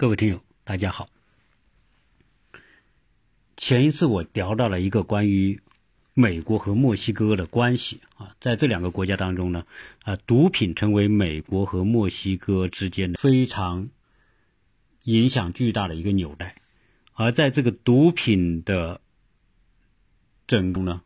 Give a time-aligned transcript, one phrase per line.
[0.00, 1.08] 各位听友，大家好。
[3.56, 5.60] 前一次我聊到了一个关于
[6.14, 9.66] 美国和墨西哥的关系啊，在这两个国家当中呢，
[10.04, 13.88] 啊，毒品成为美国和墨西哥之间的非常
[15.02, 16.62] 影响巨大的一个纽带，
[17.14, 19.00] 而在这个毒品的
[20.46, 21.02] 整个呢，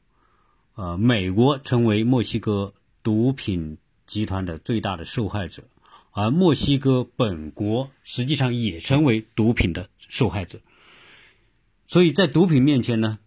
[0.74, 5.64] 呃，美国成为墨西哥毒品集团的最大的受害者。
[6.14, 10.60] 而墨西哥本国实际上也成为毒品的受害者，
[11.86, 13.18] 所以在毒品面前呢，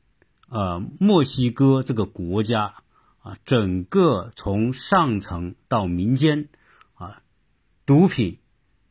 [0.49, 2.75] 呃，墨西哥这个国家
[3.23, 6.47] 啊，整个从上层到民间
[6.93, 7.23] 啊，
[7.87, 8.37] 毒品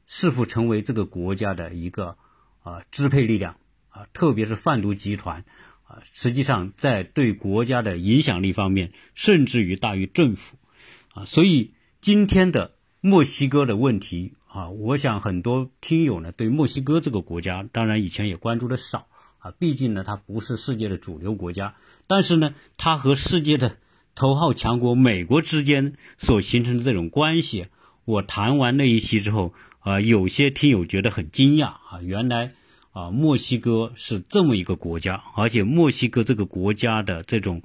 [0.09, 2.17] 是否成为这个国家的一个
[2.65, 3.59] 啊支配力量
[3.91, 5.45] 啊，特别是贩毒集团
[5.84, 10.56] 啊，实际上在对国家的影响力方面，甚至于大于政府
[11.12, 12.73] 啊，所以今天的。
[13.07, 19.09] 墨西哥的问题啊，我想很多听友呢对墨西哥这个国家，当然以前也关注的少
[19.41, 21.75] 啊，毕竟呢它不是世界的主流国家，
[22.06, 23.77] 但是呢它和世界的
[24.15, 27.67] 头号强国美国之间所形成的这种关系，
[28.06, 32.55] 我谈完那一期之后啊，有些听友觉得很惊讶啊，原来
[32.93, 37.65] 啊墨西哥是这么一个国家，而且墨西哥这个国家的这种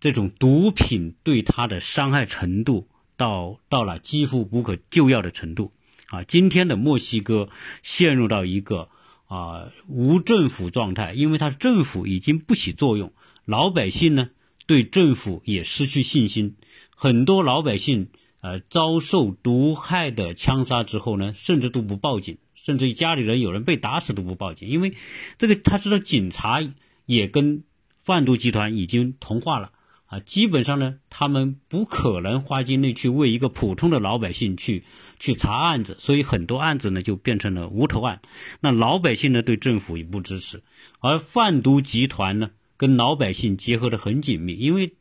[0.00, 2.88] 这种毒品对它的伤害程度。
[3.18, 5.72] 到到了几乎无可救药的程度，
[6.06, 7.50] 啊，今天的墨西哥
[7.82, 8.88] 陷入到一个
[9.26, 13.12] 啊无政府状态，因为它政府已经不起作用，
[13.44, 14.30] 老百姓呢
[14.66, 16.54] 对政府也失去信心，
[16.94, 18.08] 很多老百姓
[18.40, 24.94] 呃遭受毒害的枪杀之后呢，甚至都不报警，甚至于家里人有人被打死都不报警，因为
[25.38, 26.60] 这个他知道警察
[27.04, 27.64] 也跟
[28.04, 29.72] 贩毒集团已经同化了。
[30.08, 34.84] 啊，基本上呢，他们不可能花精力去为一个普通的老百姓去
[35.18, 38.22] 去查案子，所以很多案子呢就变成了无头案。
[38.60, 40.62] 那老百姓呢对政府也不支持，
[41.00, 44.94] 而贩毒集团呢跟老百姓结合的很紧密，因为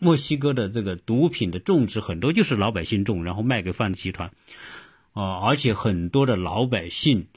[0.00, 4.32] 墨西哥的这个毒品的种植很多就是老百姓种，然后卖给贩毒集团。
[5.12, 7.28] 啊，而且很多的老百姓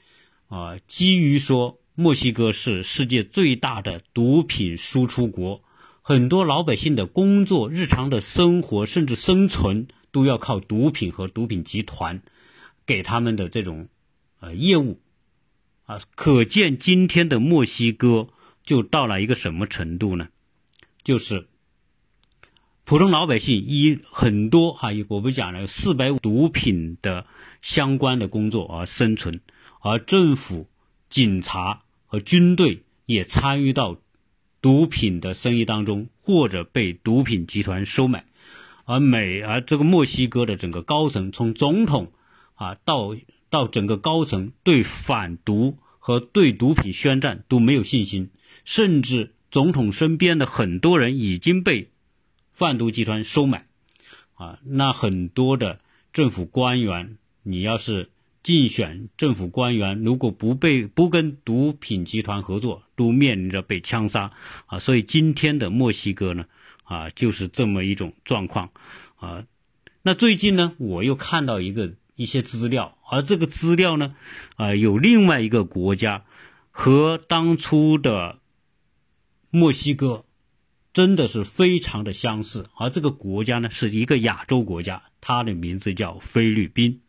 [0.48, 5.62] 啊，基于说墨西哥是世界最大的毒品输出国。
[6.02, 12.22] 很多老百姓的工作、日常的生活，甚至生存，都要靠毒品和毒品集团
[12.86, 13.88] 给他们的这种
[14.40, 14.98] 呃业务
[15.84, 15.98] 啊。
[16.14, 18.28] 可见今天的墨西哥
[18.64, 20.28] 就到了一个什么程度呢？
[21.04, 21.48] 就是
[22.84, 27.26] 普通老百姓一很多哈，我不讲了，四百五毒品的
[27.60, 29.40] 相关的工作而生存，
[29.80, 30.66] 而政府、
[31.08, 33.98] 警察和军队也参与到。
[34.60, 38.24] 毒品的生意当中，或者被毒品集团收买，
[38.84, 42.12] 而美而这个墨西哥的整个高层，从总统
[42.54, 43.16] 啊到
[43.48, 48.30] 到整个高层，对反毒和对毒品宣战都没有信心，
[48.64, 51.90] 甚至总统身边的很多人已经被
[52.52, 53.66] 贩毒集团收买，
[54.34, 55.80] 啊，那很多的
[56.12, 58.10] 政府官员，你要是。
[58.42, 64.32] 竞选政府官员，如果不被不跟毒品集团合作，都面临着被枪杀
[64.66, 64.78] 啊！
[64.78, 66.46] 所以今天的墨西哥呢，
[66.84, 68.70] 啊，就是这么一种状况
[69.16, 69.44] 啊。
[70.02, 74.14] 那最近呢，我又看到一个一些资料，而这个资料呢，
[74.56, 76.24] 啊，有另外一个国家
[76.70, 78.38] 和当初的
[79.50, 80.24] 墨西哥
[80.94, 87.02] 真的是非常的相似，而这个国家呢，是一个亚洲国家，它的名字叫菲律宾。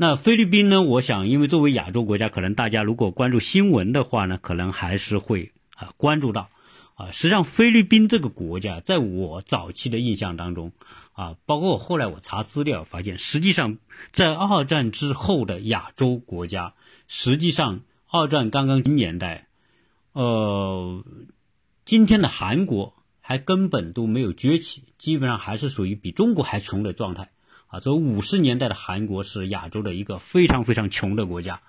[0.00, 0.80] 那菲律宾呢？
[0.82, 6.50] 我想，因为作为亚洲国家，可能大家如果关注新闻的话呢，可能还是会啊关注到，
[6.94, 10.70] 啊，实际上菲律宾这个国家，在我早期的印象当中，
[11.14, 13.78] 啊，包括我后来我查资料发现，实际上
[14.12, 16.74] 在二战之后的亚洲国家，
[17.08, 19.48] 实际上二战刚刚年代，
[20.12, 21.04] 呃，
[21.84, 27.30] 今天的韩国还根本都没有崛起，基本上还是属于比中国还穷的状态。
[27.68, 31.60] 啊，所以五十年代的韩国是亚洲的一个非常非常穷的国家，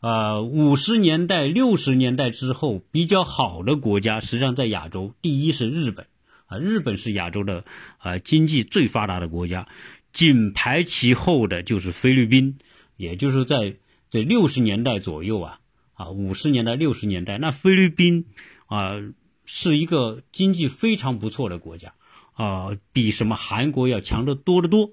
[0.00, 6.06] 呃，五十年代、六十年代之后比较好的国家，实际上在亚洲，第一是日本，
[6.46, 7.64] 啊，日本是亚洲的
[8.00, 9.66] 呃经济最发达的国家，
[10.12, 12.58] 紧排其后的就是菲律宾，
[12.96, 13.74] 也就是在
[14.08, 15.58] 这六十年代左右啊，
[15.94, 18.26] 啊，五十年代、六十年代，那菲律宾
[18.66, 18.92] 啊
[19.46, 21.92] 是一个经济非常不错的国家，
[22.34, 24.92] 啊，比什么韩国要强得多得多。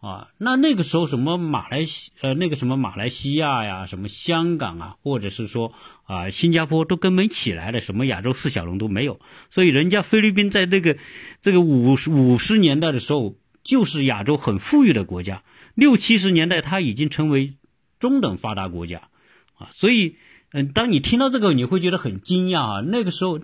[0.00, 5.72] 啊，那那个时候什么马来西呃那个什么马来西亚呀，什么香港啊，或者是说
[6.04, 9.18] 啊新加坡都根本起来了，什么亚洲四小龙都没有，
[9.50, 10.96] 所以人家菲律宾在这个
[11.42, 13.34] 这个五十五十年代的时候
[13.64, 15.42] 就是亚洲很富裕的国家，
[15.74, 17.56] 六七十年代它已经成为
[17.98, 19.08] 中等发达国家，
[19.56, 20.16] 啊，所以，
[20.52, 22.80] 嗯，当你听到这个，你会觉得很惊讶啊。
[22.80, 23.40] 那个时候，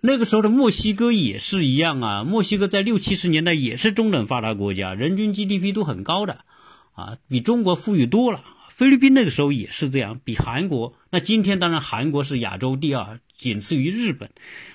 [0.00, 2.24] 那个时候的墨西哥也是一样啊。
[2.24, 6.44] 墨西哥在六七十年代也是中等发达国家，人均 GDP 都很高的，
[6.92, 8.44] 啊，比中国富裕多了。
[8.70, 10.96] 菲律宾那个时候也是这样，比韩国。
[11.10, 14.30] 那今天当然韩国是亚洲第二，仅次于日本，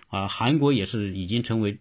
[0.08, 1.80] 啊，韩国也是已经成为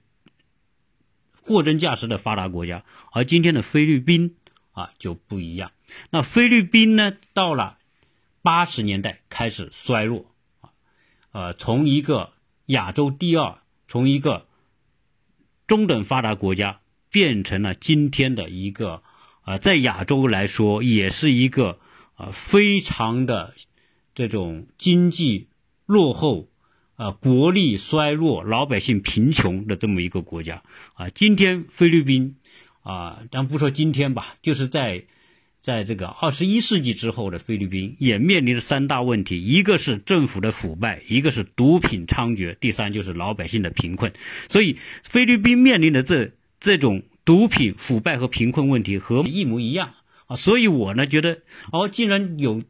[1.42, 4.34] 货真价实的发达国家，而今天的菲律宾。
[4.72, 5.72] 啊，就不一样。
[6.10, 7.14] 那菲律宾呢？
[7.34, 7.78] 到了
[8.42, 10.26] 八十年代开始衰落，
[10.60, 10.70] 啊，
[11.32, 12.30] 呃，从一个
[12.68, 14.46] 亚洲第二，从一个
[15.66, 16.80] 中等发达国家，
[17.10, 19.02] 变成了今天的一个，
[19.42, 21.78] 啊，在亚洲来说，也是一个
[22.14, 23.54] 啊，非常的
[24.14, 25.48] 这种经济
[25.84, 26.48] 落后，
[26.96, 30.62] 啊，国力衰弱，老百姓贫穷的这么一个国家。
[30.94, 32.36] 啊，今天菲律宾。
[32.84, 35.04] 啊，咱不说今天吧，就是在，
[35.60, 44.12] 在这个二十一世纪之后的菲律宾，也面临着三大问题：一个是政府的腐败，一个是毒品猖獗，第三就是老百姓的贫困。
[44.48, 49.94] 所以，菲律宾面临的这这种毒品腐败和贫困问题和一模一样
[50.26, 50.36] 啊。
[50.36, 52.62] 所以我呢觉得，哦，既然有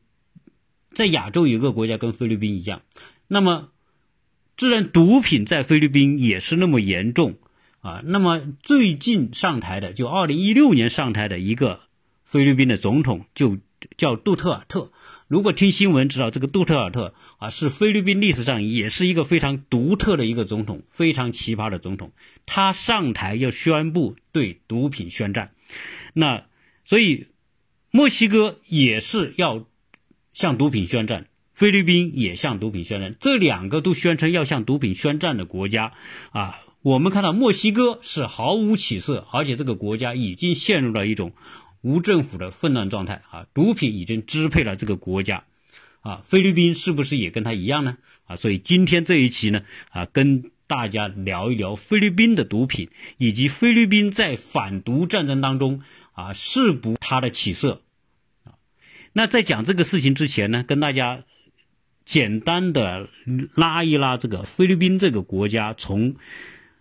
[0.92, 2.82] 在亚洲有个国家跟菲律宾一样，
[3.28, 3.68] 那么，
[4.56, 7.36] 自然毒品在菲律宾也是那么严重。
[7.80, 11.82] 啊，那么最近上台的，就二零一六年上台的一个
[12.28, 13.56] 菲律宾的总统，就
[13.96, 14.92] 叫杜特尔特。
[15.28, 22.12] 如果听新闻知道，这个杜特尔特啊，是菲律宾历史上也是一个非常独特的一个总统，非常奇葩的总统。
[22.44, 25.52] 他上台要宣布对毒品宣战，
[26.12, 26.44] 那
[26.84, 27.28] 所以
[27.90, 29.66] 墨西哥也是要
[30.34, 35.94] 向毒品宣战，菲律宾也向毒品宣战，这两个都宣称要向毒品宣战的国家
[36.32, 36.60] 啊。
[36.80, 41.32] 我们看到墨西哥是毫无起色，而且这个国家已经陷入了一种
[41.88, 45.44] 无政府的混乱状态啊，毒品已经支配了这个国家，
[46.00, 47.96] 啊，菲律宾是不是也跟他一样呢？
[48.26, 55.82] 啊，所以今天这一期呢，啊，跟大家聊一聊菲律宾的毒品，以及菲律宾在反毒战争当中
[56.12, 57.80] 啊，是不它的起色。
[59.14, 61.24] 那在讲这个事情之前呢，跟大家
[62.04, 63.08] 简单的
[63.54, 66.16] 拉一拉这个菲律宾这个国家从。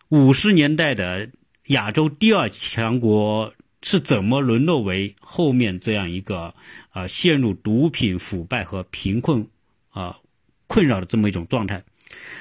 [0.09, 1.31] 五十年代的
[1.65, 3.54] 亚洲第二强国
[3.89, 6.53] 是怎么沦落为后面这样一个
[6.89, 9.47] 啊陷入毒品腐败和贫困
[9.91, 10.19] 啊
[10.67, 11.85] 困扰的这么一种状态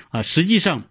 [0.08, 0.22] 啊？
[0.22, 0.82] 实际上，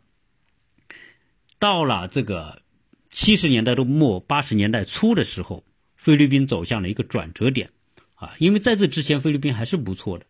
[1.60, 2.62] 到了这个
[3.10, 5.66] 七十年代的末八十年代初的时候，
[5.98, 7.72] 菲律宾走向了一个转折点
[8.14, 10.26] 啊，因为在这之前菲律宾还是不错的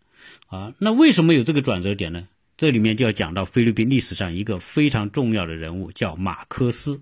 [0.48, 0.74] 啊。
[0.80, 2.28] 那为什么有这个转折点呢？
[2.58, 7.00] 这里面就要讲到菲律宾历史上一个非常重要的人物，叫马克思，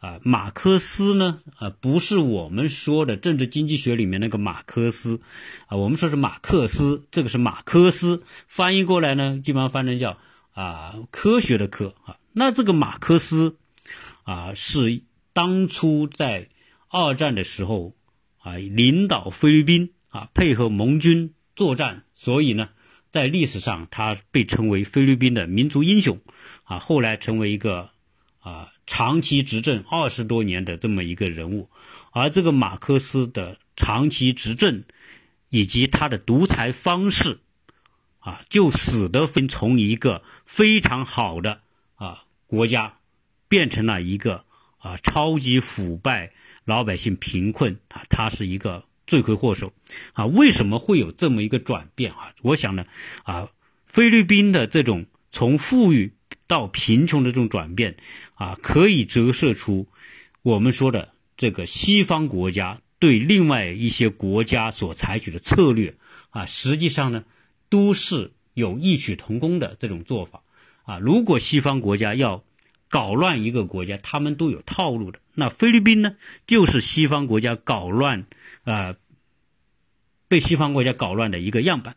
[0.00, 5.20] 啊，马克思呢，啊，不是我们说的政治经济学里面那个马克思，
[5.68, 10.18] 啊，我们说是马克思，这个是马克思，翻译过来呢，基本上翻成叫
[10.52, 13.56] 啊科学的科，啊，那这个马克思，
[14.24, 15.02] 啊，是
[15.32, 16.48] 当初在
[16.88, 17.94] 二战的时候，
[18.38, 22.70] 啊，领导菲律宾啊，配合盟军作战，所以呢。
[23.12, 26.20] 在历史上，他被称为菲律宾的民族英雄，
[26.62, 27.90] 啊，后来成为一个
[28.38, 31.70] 啊长期执政二十多年的这么一个人物，
[32.10, 34.82] 而这个马克思的长期执政
[35.48, 37.38] 以及他的独裁方式，
[38.18, 41.60] 啊，就使得从一个非常好的
[41.94, 42.98] 啊国家，
[43.48, 44.44] 变成了一个
[44.78, 46.32] 啊超级腐败、
[46.64, 48.84] 老百姓贫困啊，他是一个。
[49.06, 49.72] 罪魁祸首，
[50.12, 52.32] 啊，为什么会有这么一个转变啊？
[52.42, 52.84] 我想呢，
[53.24, 53.48] 啊，
[53.84, 56.12] 菲律宾的这种从富裕
[56.46, 57.96] 到贫穷的这种转变，
[58.34, 59.86] 啊，可以折射出
[60.42, 65.94] 我们说的这个西方国家对另外一些国家所采取的策略，
[66.30, 67.24] 啊，实际上呢，
[67.68, 70.42] 都是有异曲同工的这种做法，
[70.84, 72.44] 啊，如果西方国家要
[72.88, 78.26] 搞乱一个国家，他们都有套路的，那菲律宾呢，就是西方国家搞乱。
[78.62, 78.94] 啊，
[80.28, 81.96] 被西方国家搞乱的一个样板，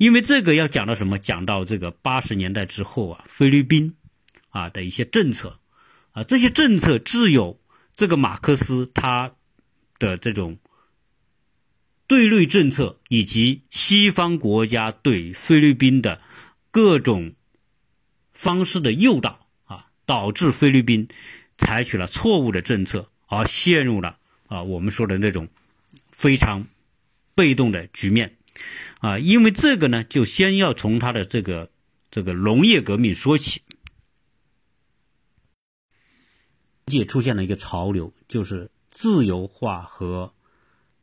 [0.00, 1.18] 因为这个要讲到什么？
[1.18, 3.96] 讲到这个八十年代之后啊，菲律宾
[4.48, 5.60] 啊的一些政策
[6.12, 7.60] 啊，这些政策只有
[7.94, 9.32] 这个马克思他
[9.98, 10.56] 的这种
[12.06, 16.22] 对内政策，以及西方国家对菲律宾的
[16.70, 17.34] 各种
[18.32, 21.08] 方式的诱导啊，导致菲律宾
[21.58, 24.16] 采取了错误的政策，而陷入了。
[24.46, 25.46] 啊，我们说的那种
[26.10, 26.66] 非常
[27.34, 28.38] 被动的局面
[29.00, 31.70] 啊，因为这个呢，就先要从他的这个
[32.10, 33.62] 这个农业革命说起。
[36.86, 40.34] 界出现了一个潮流，就是自由化和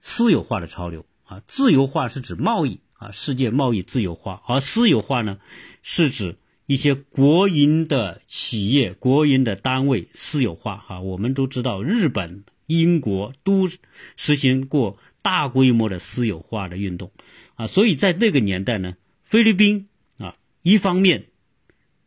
[0.02, 5.40] 私有化的潮流啊，自由化是指贸易啊，世界贸易自由化，而私有化呢，
[5.82, 11.00] 是指一些国营的企业、国营的单位私有化啊。
[11.00, 13.70] 我们都知道，日本、英国都
[14.18, 17.14] 实行过大规模的私有化的运动
[17.58, 21.26] 啊，所以在那个年代呢，菲律宾啊，一方面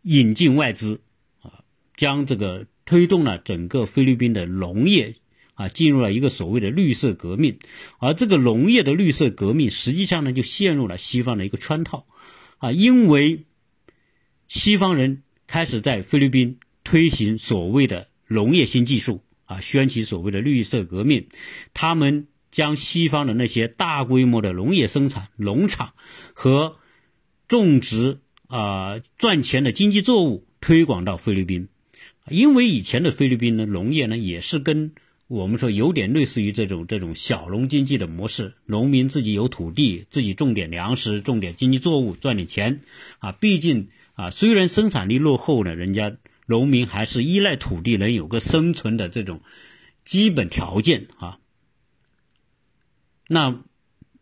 [0.00, 1.02] 引进外资
[1.42, 1.62] 啊，
[1.94, 5.16] 将这个推动了整个菲律宾的农业。
[5.54, 7.58] 啊，进入了一个所谓的绿色革命，
[7.98, 12.06] 而这个农业的绿色革命实际上呢，就陷入了西方的一个圈套，
[12.56, 13.44] 啊，因为
[14.48, 21.28] 西方人开始在菲律宾推行所谓的农业新技术，啊，掀起所谓的绿色革命，
[21.74, 25.92] 他们将西方的那些大规模的农业生产、农场
[26.34, 26.76] 和
[27.48, 31.68] 种植啊赚钱的经济作物推广到菲律宾，
[32.28, 34.92] 因为以前的菲律宾呢，农业呢也是跟
[35.28, 42.80] 我们说有点类似于这种这种小农经济的模式，农民自己有土地，自己种点粮食，种点经济作物，赚点钱，
[43.20, 46.16] 啊，毕竟啊，虽然生产力落后呢，人家
[46.46, 49.40] 农民还是依赖土地能有个生存的这种
[50.04, 51.38] 基本条件啊。
[53.32, 53.62] 那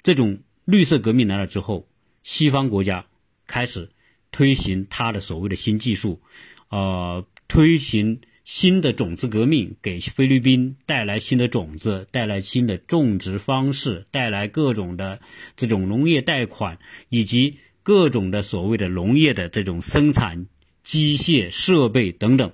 [0.02, 1.88] 这种绿色革命来了之后，
[2.22, 3.06] 西方国家
[3.46, 3.88] 开始
[4.30, 6.20] 推行他的所谓的新技术，
[6.68, 8.20] 呃，推行。
[8.44, 15.20] 新的种子革命给菲律宾带来新的种子，带来新的种植方式，带来各种的
[15.54, 16.78] 这种农业贷款，
[17.10, 20.46] 以及各种的所谓的农业的这种生产
[20.82, 22.50] 机械设备等等。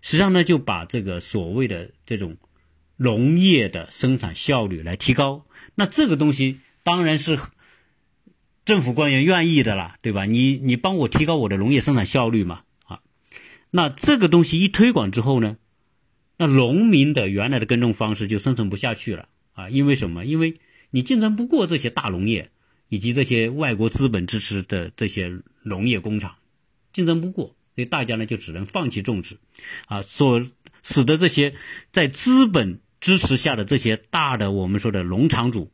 [0.00, 2.36] 实际上呢，就把这个所谓的这种
[3.02, 5.44] 农业的生产效率来提高。
[5.74, 7.38] 那这个东西当然是
[8.64, 10.24] 政府官员愿意的啦，对吧？
[10.24, 12.62] 你你帮我提高我的农业生产效率嘛？
[12.84, 13.00] 啊
[13.70, 15.56] 那这个东西一推广之后呢，
[16.36, 19.70] 那农民的原来的耕种方式就生存不下去了啊！
[19.70, 20.24] 因为什么？
[20.24, 22.50] 因为你竞争不过这些大农业
[22.88, 26.36] 以及这些外国资本支持的这些农业工厂，
[26.92, 29.38] 竞争不过，所以大家呢就只能放弃种植，
[29.86, 30.46] 啊，所
[30.82, 31.54] 使得这些
[31.92, 35.70] 在资本支持下的这些大的我们说的农场主，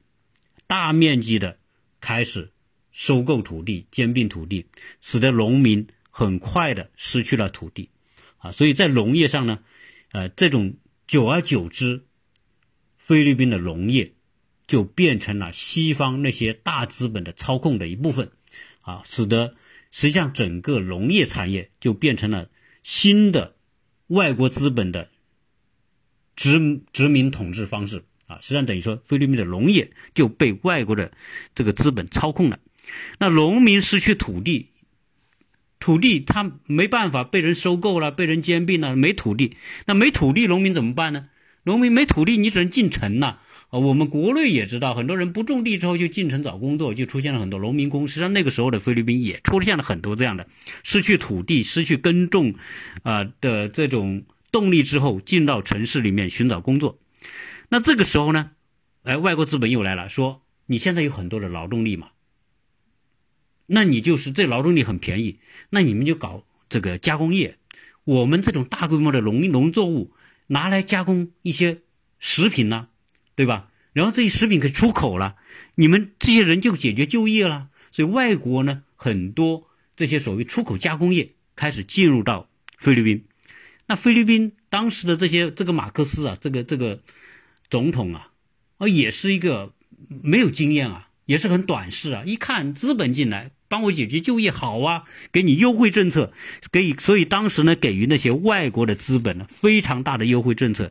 [0.66, 1.58] 大面积的
[2.00, 2.50] 开始
[2.90, 4.66] 收购土地、兼并土地，
[5.00, 5.86] 使得农民。
[6.10, 7.90] 很快的失去了土地，
[8.38, 9.60] 啊，所以在农业上呢，
[10.10, 10.74] 呃，这种
[11.06, 12.06] 久而久之，
[12.96, 14.14] 菲律宾的农业
[14.66, 18.32] 就变成了西方那些大资本的操控的一部分，
[18.80, 19.54] 啊，使得
[19.92, 22.50] 实际上整个农业产业就变成了
[22.82, 23.54] 新的
[24.08, 25.10] 外国资本的
[26.38, 31.10] 殖殖民统治方式，啊，实际上等于说菲律宾的农业就被外国的
[31.56, 32.60] 这个资本操控了，
[33.18, 34.68] 那农民失去土地。
[35.80, 41.28] 土地他没办法被人收购了，被人兼并了，没土地，那没土地，农民怎么办呢？
[41.64, 43.38] 农民没土地，你只能进城呐。
[43.70, 48.08] 啊，我们国内也知道，很多人不种地之后就进城找工作，就出现了很多农民工。
[48.08, 50.48] 实际上那个时候的菲律宾也出现了很多这样的
[50.82, 52.54] 失去土地、失去耕种
[53.02, 56.98] 啊的这种动力之后，进到城市里面寻找工作。
[57.68, 58.50] 那这个时候呢，
[59.02, 62.08] 哎，外国资本又来了，说你现在有很多的劳动力嘛。
[63.66, 67.58] 那你就是这劳动力很便宜，那你们就搞这个加工业。
[68.04, 70.14] 我们这种大规模的农农作物
[70.46, 71.82] 拿来加工一些
[72.18, 72.88] 食品呢，
[73.34, 73.70] 对吧？
[73.92, 75.36] 然后这些食品可以出口了，
[75.74, 77.68] 你们这些人就解决就业了。
[77.92, 83.26] 所以外国呢，很多这些所谓出口加工业开始进入到菲律宾。
[83.88, 87.00] 那菲律宾当时的这些这个马克思啊，这个这个
[87.68, 88.28] 总统啊，
[88.76, 89.72] 啊也是一个
[90.22, 92.22] 没有经验啊，也是很短视啊。
[92.24, 93.50] 一看资本进来。
[93.70, 96.32] 帮我解决就业好啊，给你优惠政策，
[96.72, 100.90] 给所以当时呢给予那些外国的资本呢非常大的优惠政策，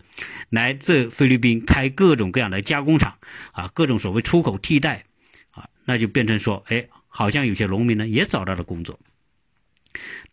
[0.51, 3.17] 来这菲律宾开各种各样的加工厂
[3.51, 5.05] 啊，各种所谓出口替代
[5.49, 8.99] 啊，那就变成说，哎，好像有些农民呢也找到了工作，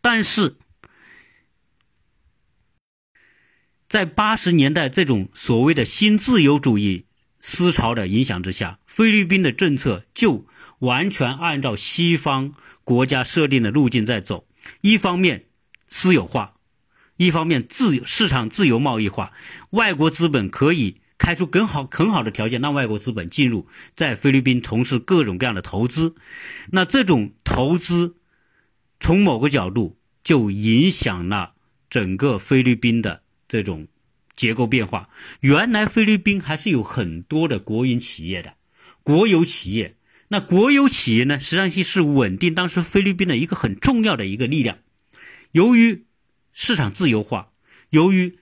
[0.02, 0.56] 但是
[3.94, 7.04] 在八十年代这种所谓的新自由主义
[7.38, 10.46] 思潮的影响之下，菲律宾的政策就。
[10.80, 14.46] 完全按照西方国家设定的路径在走，
[14.80, 15.44] 一方面
[15.86, 16.54] 私有化，
[17.16, 19.32] 一方面自由市场自由贸易化，
[19.70, 26.16] 外国资本可以开出更好很好的条件，让外国资本进入在菲律宾从事各种各样的投资。
[26.72, 28.16] 那这种投资
[28.98, 31.52] 从某个角度就影响了
[31.88, 33.88] 整个菲律宾的这种
[34.36, 35.08] 结构变化。
[35.40, 38.54] 原来菲律宾还是有很多的国营企业的，
[39.02, 39.96] 国有企业。
[40.28, 44.78] 那国有企业呢，实际上是稳定当时菲律宾的一个很重要的一个力量。
[45.52, 46.06] 由于
[46.52, 47.50] 市场自由化，
[47.90, 48.38] 由于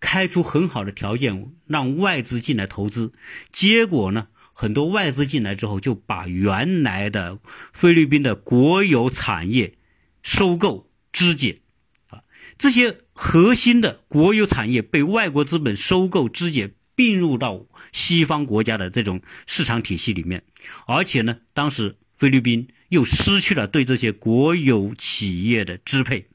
[0.00, 3.12] 开出很好的条件让外资进来投资，
[3.52, 7.38] 结果呢，很多外资进来之后，就把原来的
[7.72, 9.74] 菲律宾的国有产业
[10.22, 11.60] 收购肢解，
[12.08, 12.22] 啊，
[12.56, 20.44] 这些核心的国有产业被外国资本收购肢解，并入到西方国家的这种市场体系里面，
[20.86, 26.28] 而且呢，当时菲律宾又失去了对这些国有企业的支配，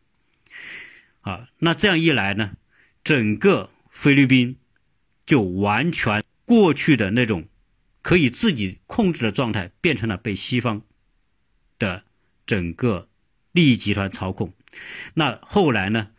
[1.22, 2.52] 啊，那这样一来呢，
[3.02, 4.58] 整个菲律宾
[5.26, 7.46] 就完全过去的那种。
[8.02, 10.82] 可以自己控制的状态变成了被西方
[11.80, 12.04] 的
[12.46, 13.08] 整个
[13.54, 14.52] 利益集团操控。
[15.14, 16.10] 那后来呢？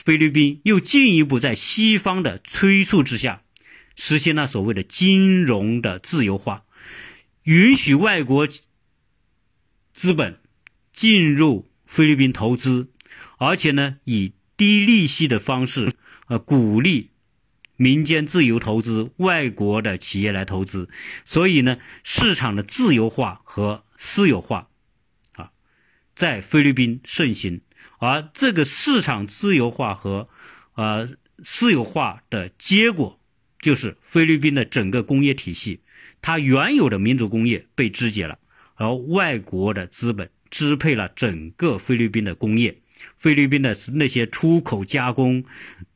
[0.00, 3.42] 菲律宾又进一步在西方的催促之下，
[3.94, 6.64] 实现了所谓的金融的自由化，
[7.42, 8.48] 允许外国
[9.92, 10.40] 资本
[10.92, 12.90] 进入菲律宾投资，
[13.38, 15.92] 而且呢，以低利息的方式，
[16.26, 17.10] 呃，鼓励。
[17.76, 20.88] 民间自由投资，外国的企业来投资，
[21.24, 24.68] 所以呢，市场的自由化和私有化，
[25.32, 25.50] 啊，
[26.14, 27.60] 在菲律宾盛行。
[27.98, 30.28] 而这个市场自由化和
[30.74, 31.08] 呃
[31.42, 33.20] 私有化的结果，
[33.60, 35.80] 就是菲律宾的整个工业体系，
[36.20, 38.38] 它原有的民族工业被肢解了，
[38.74, 42.78] 而外国的资本支配了整个菲律宾的工业。
[43.16, 45.44] 菲律宾的那些出口加工，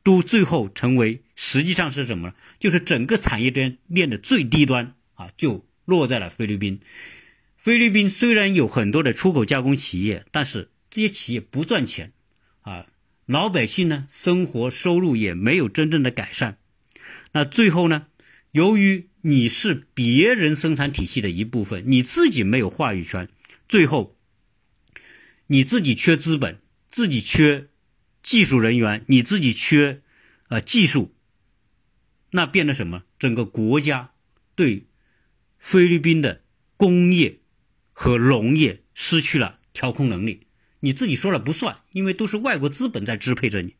[0.03, 2.33] 都最后成为实际上是什么呢？
[2.59, 6.81] 就是整个产业链链的最低端啊，就落在了菲律宾。
[7.55, 12.13] 菲律宾虽然有很多的出口加工企业，但是这些企业不赚钱
[12.61, 12.87] 啊，
[13.25, 16.57] 老百姓呢生活收入也没有真正的改善。
[17.33, 18.07] 那最后呢，
[18.51, 23.29] 由于你是别人生产体系的一部分，你自己没有话语权，
[23.67, 24.17] 最后
[25.47, 26.59] 你自己缺资本。
[26.89, 27.67] 自己缺
[28.23, 30.01] 技术人员，你自己缺
[30.47, 31.13] 呃技术，
[32.31, 33.03] 那变得什么？
[33.19, 34.13] 整个国家
[34.55, 34.87] 对
[35.59, 36.41] 菲律宾的
[36.77, 37.39] 工业
[37.91, 40.46] 和农业失去了调控能力。
[40.79, 43.75] 你自己说了不算，因为都是外国资本在支配着你，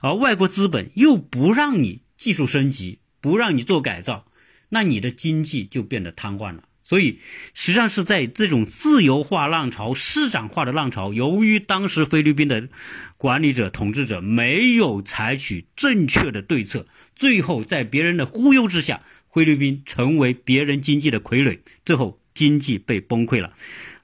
[0.00, 4.26] 而外国资本又不让你技术升级，不让你做改造，
[4.68, 6.64] 那你的经济就变得瘫痪了。
[6.84, 7.20] 所以，
[7.54, 12.68] 实际上是在这种自由化浪潮、市场化的浪潮，由于当时菲律宾的
[13.16, 19.00] 管理者、统治者没有采取正确的对策，最后在别人的忽悠之下，
[19.30, 23.54] 菲律宾成为别人经济的傀儡，最后经济被崩溃了，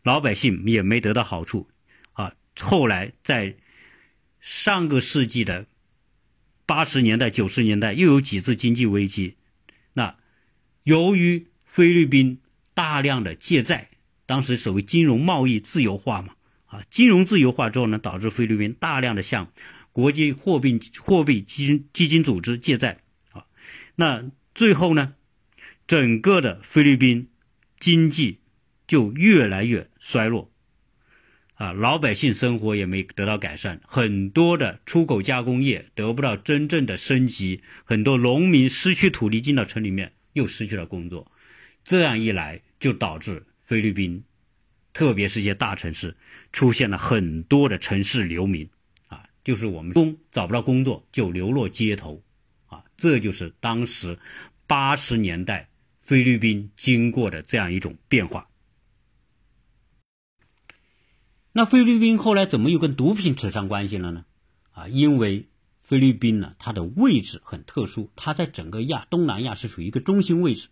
[0.04, 1.68] 老百姓也没得到好处。
[2.60, 3.56] 后来在
[4.40, 5.66] 上个世纪的
[6.66, 9.36] 八十年代、九十年代，又有几次经济危机。
[9.92, 10.16] 那
[10.82, 12.40] 由于菲律宾。
[12.74, 13.90] 大量的借债，
[14.24, 16.34] 当时所谓金融贸易自由化嘛，
[16.66, 19.52] 啊，金融自由化之后呢，导致菲律宾大量的向
[19.90, 23.00] 国际货币货币基金基金组织借债，
[23.32, 23.46] 啊，
[23.96, 25.14] 那最后呢，
[25.88, 27.28] 整个的菲律宾
[27.80, 28.38] 经济
[28.86, 30.48] 就越来越衰落，
[31.58, 41.30] 啊，老百姓生活也没得到改善，很多的出口加工业得不到真正的升级，很多农民失去土地进到城里面，又失去了工作，
[41.84, 42.62] 这样一来。
[42.80, 44.22] 就导致菲律宾，
[44.92, 46.16] 特别是一些大城市，
[46.52, 48.70] 出现了很多的城市流民，
[49.08, 52.22] 啊，就是我们工找不到工作就流落街头，
[52.66, 54.16] 啊，这就是当时
[54.68, 55.68] 八十年代
[56.00, 58.47] 菲律宾经过的这样一种变化。
[61.58, 64.24] 那菲律宾后来怎么又跟毒品扯上关系了呢？
[64.70, 65.48] 啊，因为
[65.82, 70.68] 菲律宾呢，它的位置很特殊，它在整个亚东南亚是处于一个中心位置。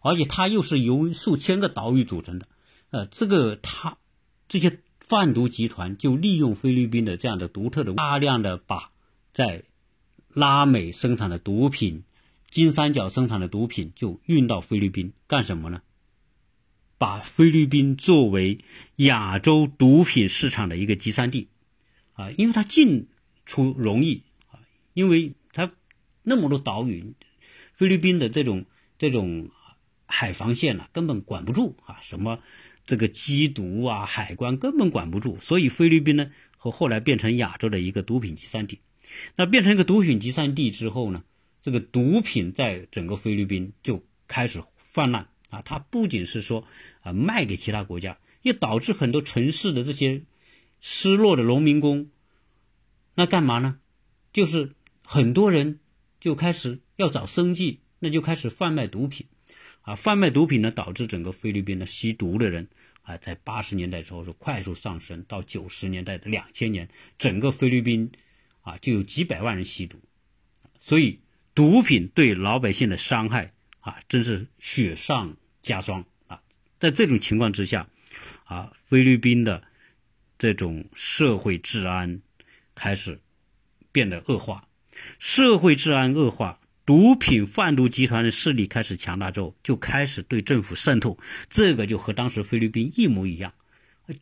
[0.00, 2.48] 而且它又是由数千个岛屿组成的，
[2.88, 3.98] 呃，这个它
[4.48, 8.92] 这些贩毒集团就利用菲律宾的这样的独特的大量的把
[9.34, 9.64] 在
[10.32, 12.04] 拉美生产的毒品、
[12.48, 15.82] 金三角生产的毒品就运到菲律宾干什么呢？
[17.00, 18.58] 把菲律宾作为
[18.96, 21.48] 亚洲毒品市场的一个集散地，
[22.12, 23.08] 啊，因为它进
[23.46, 24.60] 出容易啊，
[24.92, 25.72] 因为它
[26.22, 27.14] 那么多岛屿，
[27.72, 28.66] 菲律宾的这种
[28.98, 29.50] 这种。
[30.12, 32.00] 海防线呢，根本管不住啊！
[32.02, 32.40] 什么
[32.84, 38.80] 这个缉毒啊，海关根本管不住，所以菲律宾呢和后来变成亚洲的一个毒品集散地。
[39.36, 41.22] 那变成一个毒品集散地之后呢，
[41.60, 45.62] 这个毒品在整个菲律宾就开始泛滥啊！
[45.62, 46.66] 它不仅是说
[47.02, 50.22] 啊卖给其他国家，也导致很多城市的这些
[50.80, 52.08] 失落的农民工，
[53.14, 53.78] 那干嘛呢？
[54.32, 55.80] 就是很多人
[56.20, 59.26] 就开始要找生计，那就开始贩卖毒品。
[59.82, 62.68] 啊，贩卖毒品呢，导致整个菲律宾的吸毒的人
[63.00, 68.12] 啊，在八十年代之后是快速上升，到九十年代的两千年，整个菲律宾
[68.60, 69.98] 啊就有几百万人吸毒，
[70.78, 71.20] 所以
[71.54, 76.40] 毒品对老百姓的伤害啊，真是雪上加装啊。
[76.78, 77.88] 在这种情况之下，
[78.44, 79.62] 啊，菲律宾的
[80.38, 82.20] 这种社会治安
[82.74, 83.20] 开始
[83.92, 84.66] 变得恶化，
[85.18, 91.18] 社会治安恶化，毒品贩毒集团的势力开始强大之后，就开始对政府渗透。
[91.48, 93.52] 这个就和当时菲律宾一模一样。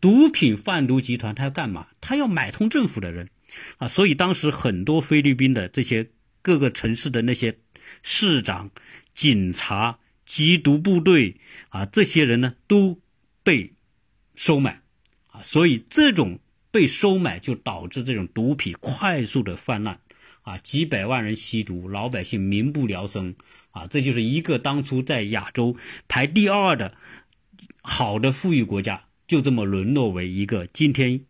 [0.00, 1.86] 毒品贩毒集团他要干嘛？
[2.00, 3.30] 他要买通政府的人，
[3.78, 6.10] 啊，所以当时很多菲律宾的这些
[6.42, 7.56] 各个城市的那些
[8.02, 8.70] 市长、
[9.14, 11.36] 警察、缉毒部队
[11.70, 13.00] 啊，这些人呢都
[13.42, 13.72] 被
[14.34, 14.82] 收买，
[15.28, 16.38] 啊，所以这种
[16.70, 19.98] 被收买就导致这种毒品快速的泛滥，
[20.42, 23.34] 啊，几百万人吸毒，老百姓民不聊生，
[23.70, 26.94] 啊，这就是一个当初在亚洲排第二的
[27.80, 29.04] 好的富裕国家。
[29.26, 31.20] 就这么沦落为一个今天，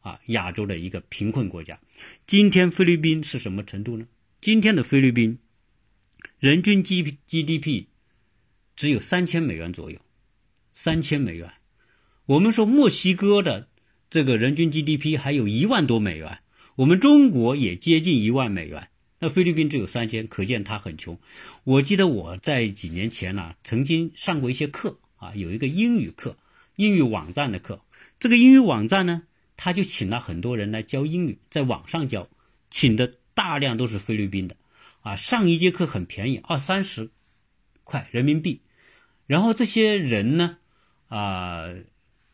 [0.00, 1.80] 啊，亚洲的一个贫困国家。
[2.26, 4.06] 今天菲律宾是什么程度呢？
[4.42, 5.38] 今天的菲律宾，
[6.38, 7.86] 人均 G GDP
[8.78, 9.98] 只有三千美元左右，
[10.72, 11.52] 三千美元。
[12.26, 13.66] 我们说墨西哥的
[14.08, 16.38] 这个人均 GDP 还有一万多美元，
[16.76, 18.88] 我们中国也接近一万美元，
[19.18, 21.18] 那菲律宾只有三千，可见它很穷。
[21.64, 26.36] 我记得我在几年前呢，曾经上过一些课啊，有一个英语课。
[26.76, 27.82] 英语网站的课，
[28.20, 29.24] 这个英语网站呢，
[29.56, 32.28] 他就请了很多人来教英语，在网上教，
[32.70, 34.56] 请的大量都是菲律宾的，
[35.00, 37.10] 啊，上一节课很便宜，二三十
[37.82, 38.60] 块人民币，
[39.28, 40.58] 然后这些人呢，
[41.06, 41.72] 啊，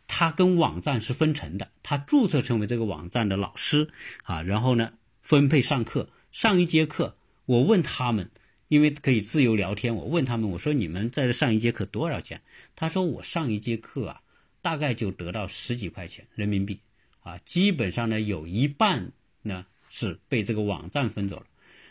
[0.09, 3.91] 他跟网站是分成的，他注册成为这个网站的老师，
[4.23, 8.31] 啊，然后呢分配上课，上一节课我问他们，
[8.69, 12.41] 因为可以自由聊天，我问他们，我说你们在这上一节课多少钱？
[12.75, 14.21] 他说我上一节课啊。
[14.65, 16.81] 大概就得到十几块钱人民币，
[17.23, 21.45] 啊，基本上呢有一半呢是被这个网站分走了，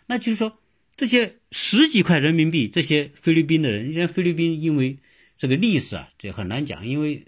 [0.08, 0.58] 那就是说
[0.96, 4.98] 这些十几块人民币，这些菲律宾的人，因为菲律宾因为
[5.38, 7.26] 这个历史啊，这很难讲，因为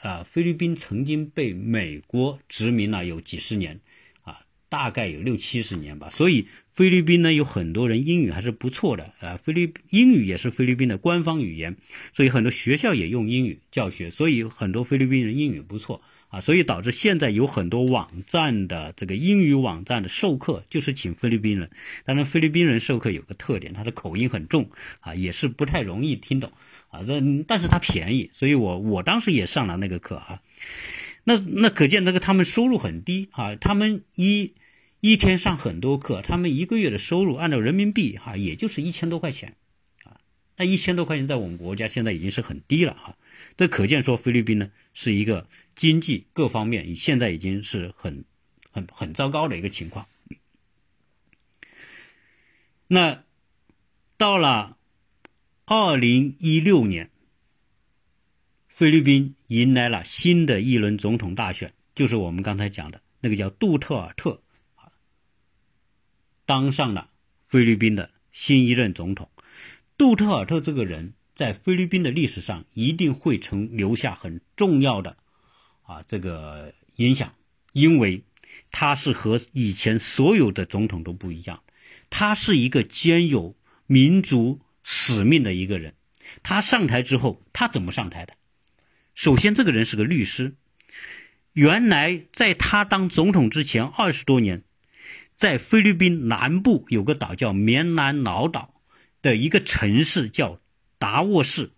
[0.00, 3.80] 啊菲律宾曾经被美国殖民了有几十年，
[4.22, 6.46] 啊，大概有六七十年吧，所以。
[6.76, 11.74] 菲律宾呢有很多人英语还是不错的啊，菲律英语也是菲律宾的官方语言，
[12.12, 21.70] 所以很多学校也用英语教学，所以很多菲律宾人英语不错啊，所以导致现在有很多网站的这个英语网站的授课就是请菲律宾人，
[22.04, 26.52] 当然菲律宾人授课有个特点，他的口音很重啊，也是不太容易听懂
[26.88, 30.42] 啊，这但是他便宜，所以我我当时也上了那个课啊，
[31.24, 34.54] 那那可见那个他们收入很低啊，他们一。
[35.00, 39.54] 一天上很多课，他们一个月的收入按照人民币哈，也就是一千多块钱，
[40.02, 40.18] 啊，
[40.56, 43.14] 那一千多块钱在我们国家现在已经是很低了哈。
[43.56, 48.24] 这可见说菲律宾呢是一个经济各方面现在已经是很
[48.72, 50.08] 很很糟糕的一个情况。
[52.88, 53.24] 那
[54.16, 54.78] 到了
[55.66, 57.10] 二零一六年，
[58.68, 64.42] 菲律宾迎来了新的一轮总统大选，就是我们刚才讲的那个叫杜特尔特。
[66.46, 67.10] 当上了
[67.46, 69.28] 菲律宾的新一任总统，
[69.98, 75.16] 杜特尔特这个人，在菲律宾的历史上一定会成留下很重要的
[75.86, 77.34] 啊这个影响，
[77.72, 78.22] 因为
[78.70, 81.62] 他是和以前所有的总统都不一样，
[82.10, 85.94] 他是一个兼有民族使命的一个人。
[86.42, 88.34] 他上台之后，他怎么上台的？
[89.14, 90.56] 首先，这个人是个律师，
[91.52, 94.62] 原来在他当总统之前二十多年。
[95.34, 98.72] 在菲律宾南部有个岛叫棉兰老岛
[99.20, 100.58] 的一个城市叫
[100.96, 101.72] 达沃市，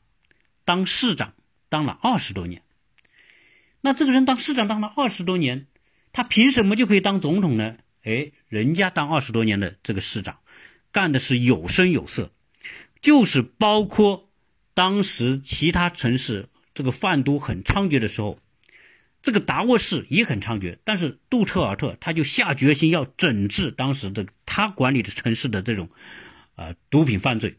[0.65, 1.35] 当市长
[1.69, 2.63] 当了二十多年。
[3.81, 5.67] 那这个人当市长当了二十多年，
[6.13, 7.77] 他凭什么就可以当总统呢？
[8.03, 10.39] 哎，人家当二十多年的这个市长，
[10.93, 12.33] 干的是有声有色，
[13.01, 14.31] 就是包括
[14.75, 18.39] 当时其他城市这个贩毒很猖獗的时候。
[19.21, 25.91] 这个达沃市也很猖獗，但是杜特尔特他就下决心要整治当时的他管理的城市的这种，
[26.55, 27.57] 呃，毒品犯罪，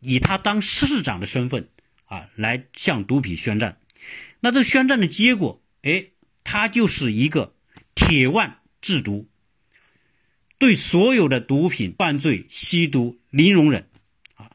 [0.00, 1.68] 以他当市长的身份
[2.06, 3.78] 啊来向毒品宣战。
[4.44, 6.06] 那这宣战的结果，哎，
[6.42, 7.54] 他就是一个
[7.94, 9.28] 铁腕制毒，
[10.58, 13.88] 对所有的毒品犯罪、吸毒零容忍，
[14.34, 14.50] 啊，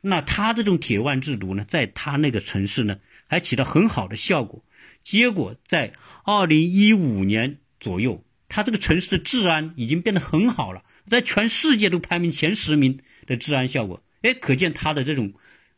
[0.00, 2.98] 那他这种铁腕制毒呢，在他那个城市呢，
[3.28, 4.64] 还起到很好的效果。
[5.00, 5.92] 结果在
[6.24, 14.02] 二零一五年左右，他这个城市的治安已经变得很好了，在全世界都排名前十名的治安效果。
[14.22, 15.34] 哎，可见他的这种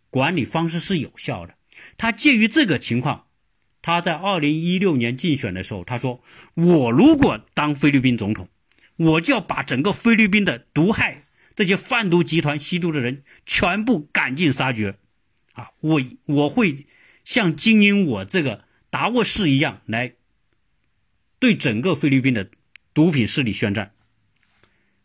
[0.08, 1.54] 管理方式是有效的。
[1.98, 3.25] 他介于这个情况，
[3.86, 6.20] 他在二零一六年竞选的时候，他说
[6.54, 8.48] ：“我如果当菲律宾总统，
[8.96, 14.98] 我就要把整个菲律宾的毒害这些贩毒集团吸毒的人全部赶尽杀绝。”
[15.54, 16.88] 啊，我我会
[17.22, 20.14] 像经营我这个达沃市一样来
[21.38, 22.50] 对整个菲律宾的
[22.92, 23.92] 毒品势力宣战。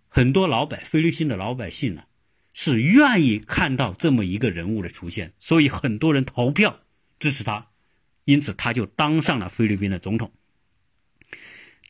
[0.09, 2.05] 很多老百菲律宾的老百姓呢，
[2.51, 6.79] 是愿意看到这么一个人物的出现，所以很多人投票
[7.19, 7.67] 支持他，
[8.25, 10.31] 因此他就当上了菲律宾的总统。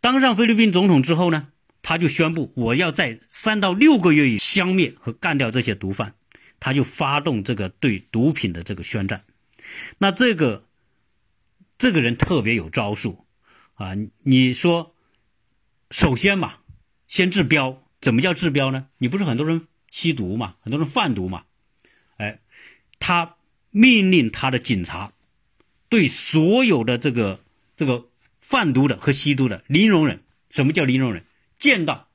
[0.02, 1.50] 当上菲律宾总统之后呢，
[1.82, 6.16] 他就宣布我要在三到六个月以消灭和干掉这些毒贩。
[6.64, 9.24] 他就发动这个对毒品的这个宣战，
[9.98, 10.68] 那这个
[11.80, 13.26] 这个人特别有招数
[13.74, 13.96] 啊！
[14.22, 14.96] 你说，
[15.90, 16.60] 首先嘛，
[17.08, 18.90] 先治标，怎么叫治标呢？
[19.00, 21.46] 你不是很多人吸毒嘛，很多人贩毒嘛，
[22.18, 22.42] 哎，
[23.00, 23.38] 他
[23.72, 25.14] 命令他的警察
[25.92, 27.44] 对所有的这个
[27.76, 28.08] 这个
[28.40, 30.24] 贩毒的和吸毒的零容忍。
[30.50, 31.26] 什么叫零容忍？
[31.60, 32.08] 见到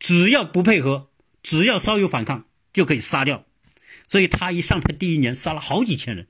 [0.00, 1.08] 只要不配合，
[1.44, 3.46] 只要稍有反抗，就可以杀掉。
[4.08, 6.26] 所以他一上台第一年杀了好几千人，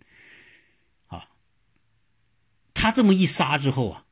[1.07, 1.31] 啊，
[2.75, 4.05] 他这么一杀之后啊，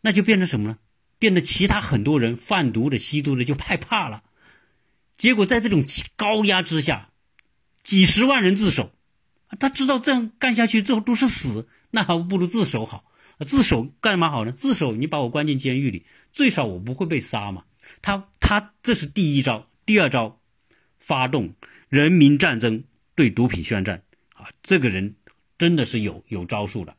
[0.00, 0.78] 那就变成什么呢？
[1.18, 4.22] 变得其他很多人贩毒的、吸毒的就害怕了。
[5.18, 5.84] 结果在这种
[6.16, 7.10] 高压之下，
[7.82, 8.95] 几十万人自首，
[9.60, 13.04] 他知道这样干下去之后都是死，那还不如自首好。
[13.46, 14.52] 自首干嘛好呢？
[14.52, 17.64] 自首你把我关进监狱里，最少我不会被杀嘛。
[18.00, 20.40] 他他这是第一招，第二招，
[20.98, 21.54] 发动。
[21.88, 22.82] 人民战争
[23.14, 24.02] 对毒品宣战
[24.34, 24.50] 啊！
[24.62, 25.14] 这个人
[25.56, 26.96] 真的是有有招数的。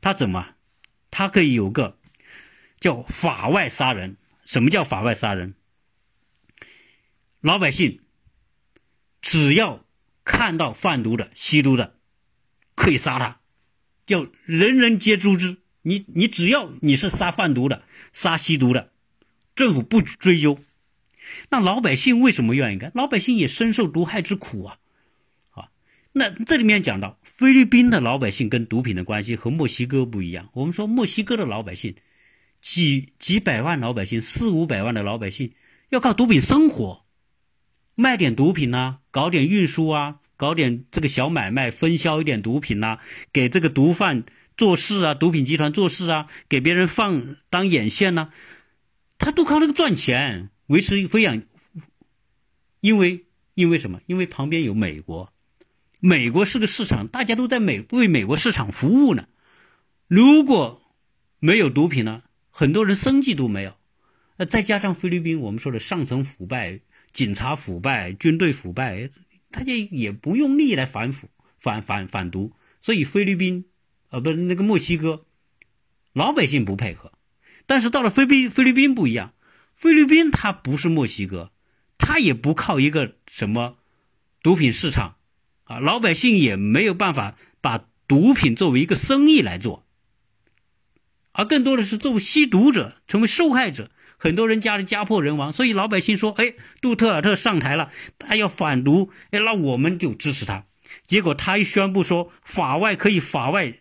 [0.00, 0.54] 他怎么？
[1.10, 1.98] 他可以有个
[2.80, 4.16] 叫法外杀人。
[4.44, 5.54] 什么叫法外杀人？
[7.40, 8.00] 老百姓
[9.20, 9.84] 只要
[10.30, 11.96] 看到贩毒的、吸毒的，
[12.76, 13.40] 可以杀他，
[14.06, 15.56] 叫人人皆诛之。
[15.82, 18.92] 你你只要你是杀贩毒的、杀吸毒的，
[19.56, 20.60] 政府不追究。
[21.48, 22.92] 那老百姓为什么愿意干？
[22.94, 24.78] 老百姓也深受毒害之苦啊！
[25.50, 25.68] 啊，
[26.12, 30.48] 那这里面讲到菲律宾的老百姓跟毒品的关系和墨西哥不一样。
[30.52, 31.96] 我们说墨西哥的老百姓，
[32.62, 35.54] 几几百万老百姓，四五百万的老百姓
[35.88, 37.04] 要靠毒品生活，
[37.96, 42.98] 卖点毒品呐，搞点运输啊，搞点这个小买卖，分销一点毒品呐，
[43.30, 44.24] 给这个毒贩
[44.56, 48.30] 做事啊，毒品集团做事啊，给别人放当眼线呐，
[49.18, 50.48] 他都靠那个赚钱。
[50.68, 51.42] 维持抚养，
[52.80, 54.00] 因为因为什么？
[54.06, 55.30] 因为旁边有美国，
[55.98, 59.26] 美国是个市场，大家都在美为美国市场服务呢。
[60.08, 60.80] 如果
[61.38, 63.74] 没有毒品呢，很多人生计都没有。
[64.38, 66.80] 那再加上菲律宾，我们说的上层腐败、
[67.12, 69.10] 警察腐败、军队腐败，
[69.50, 73.66] 大家也不用力来反腐、反反反毒，所以菲律宾，
[74.10, 75.26] 呃，不是那个墨西哥，
[76.12, 77.12] 老百姓不配合。
[77.66, 79.32] 但是到了菲律宾菲律宾不一样。
[79.74, 81.52] 菲律宾它不是墨西哥，
[81.96, 83.78] 它也不靠一个什么
[84.42, 85.16] 毒品市场
[85.64, 89.86] 啊，老百姓也没有办法把毒品作为一个生意来做，
[91.32, 100.66] 而更多的是作为吸毒者成为受害者，很多人家里家破人亡，所以老百姓说：“哎，杜特尔特上台了，他要反毒，哎，那我们就支持他。”
[101.06, 103.78] 结果他一宣布说法外可以法外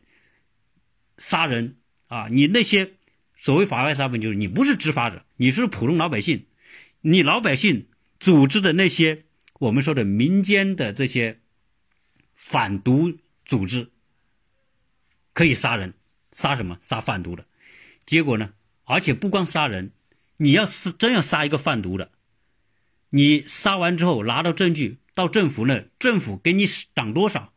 [1.18, 1.76] 杀人
[2.08, 2.94] 啊，你那些。
[3.42, 6.46] 所谓法外杀人，就是你不是执法者，你是普通老百姓，
[7.00, 7.88] 你老百姓
[8.20, 9.24] 组织的那些
[9.60, 11.40] 我们说的民间的这些
[12.36, 13.14] 反毒
[13.46, 13.92] 组织，
[15.32, 15.94] 可以杀人，
[16.34, 16.78] 杀什么？
[16.82, 17.46] 杀贩毒的。
[18.06, 18.52] 结果呢？
[18.84, 19.94] 而且不光杀人，
[20.42, 22.12] 你要是真要杀一个贩毒的，
[23.10, 27.54] 你杀完之后拿到证据到政府那，政府给你赏多少？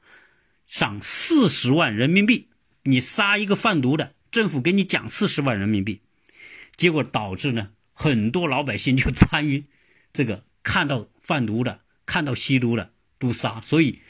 [0.66, 2.48] 赏四十万人民币。
[2.82, 4.14] 你杀一个贩毒的。
[4.32, 6.00] 政府给你奖四十万人民币，
[6.78, 9.66] 结果导致呢，很多老百姓就参与
[10.14, 14.00] 这个，看到贩毒的，看到吸毒的都杀，所以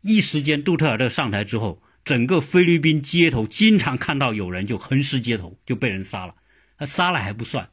[0.00, 6.36] 一时间杜特尔特上台之后，整个菲律宾街头经常看到有人就横尸街头，就被人杀了。
[6.78, 7.68] 他杀了还不算，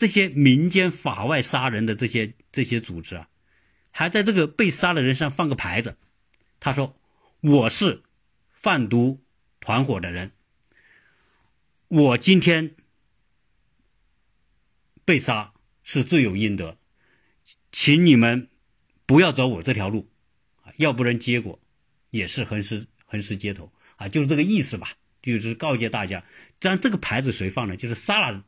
[0.00, 3.28] 这些民间法外杀人的这些这些组织啊，
[3.90, 5.98] 还在这个被杀的人上放个牌子，
[6.58, 6.98] 他说
[7.42, 8.02] 我是
[8.50, 9.22] 贩毒
[9.60, 10.30] 团伙的人。
[11.88, 12.76] 我今天
[15.04, 16.78] 被杀是罪有应得，
[17.70, 18.48] 请你们
[19.04, 20.08] 不要走我这条路，
[20.62, 21.60] 啊，要不然结果
[22.08, 26.24] 也是横尸横尸街头啊，就是这个意思吧，就是告诫大家。
[26.58, 27.76] 但这个牌子谁放的？
[27.76, 28.42] 就是杀了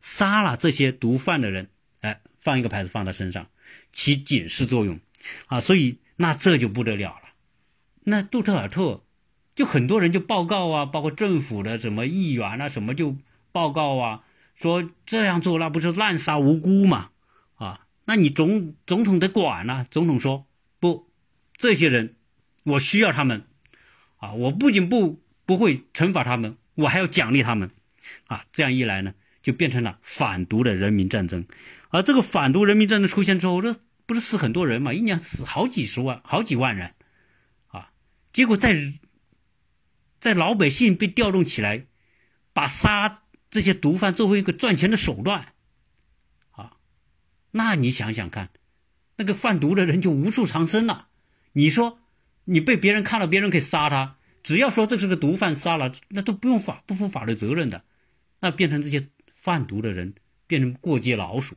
[0.00, 1.68] 杀了这些毒贩的人，
[2.00, 3.48] 哎，放一个牌子放在身上，
[3.92, 5.00] 起警示作用
[5.46, 5.60] 啊。
[5.60, 7.28] 所以那这就不得了了，
[8.04, 9.02] 那杜特尔特。
[9.54, 13.16] 就很多人就报告啊，包括政府的什么议员啊，什么就
[13.52, 14.22] 报告啊，
[14.54, 17.08] 说这样做那不是滥杀无辜嘛？
[17.54, 19.86] 啊，那你总总统得管呐。
[19.90, 20.46] 总统说
[20.78, 21.10] 不，
[21.56, 22.16] 这些人
[22.64, 23.46] 我需要他们，
[24.18, 27.70] 啊，我不仅不不会惩罚他们，我还要奖励他们，
[28.26, 29.14] 啊，这样一来呢，
[29.46, 31.46] 就变成了反毒的人民战争。
[31.90, 34.92] 而这个反毒人民战争出现之后，这不是死很多人嘛？
[34.92, 36.94] 一年死好几十万、好几万人，
[37.68, 37.92] 啊，
[38.32, 38.74] 结果在
[40.18, 41.86] 在老百姓被调动起来，
[42.52, 45.52] 把杀这些毒贩作为一个赚钱的手段，
[46.50, 46.72] 啊，
[47.52, 48.50] 那你想想看，
[49.14, 51.06] 那个贩毒的人就无处藏身了。
[51.52, 52.00] 你说，
[52.46, 57.84] 你被别人看到，别人可以杀他，只要说这是个毒贩，杀了那都不用法不负法律责任的，
[58.40, 59.08] 那变成这些
[59.46, 60.14] 贩毒的人
[60.48, 61.54] 变成过街老鼠，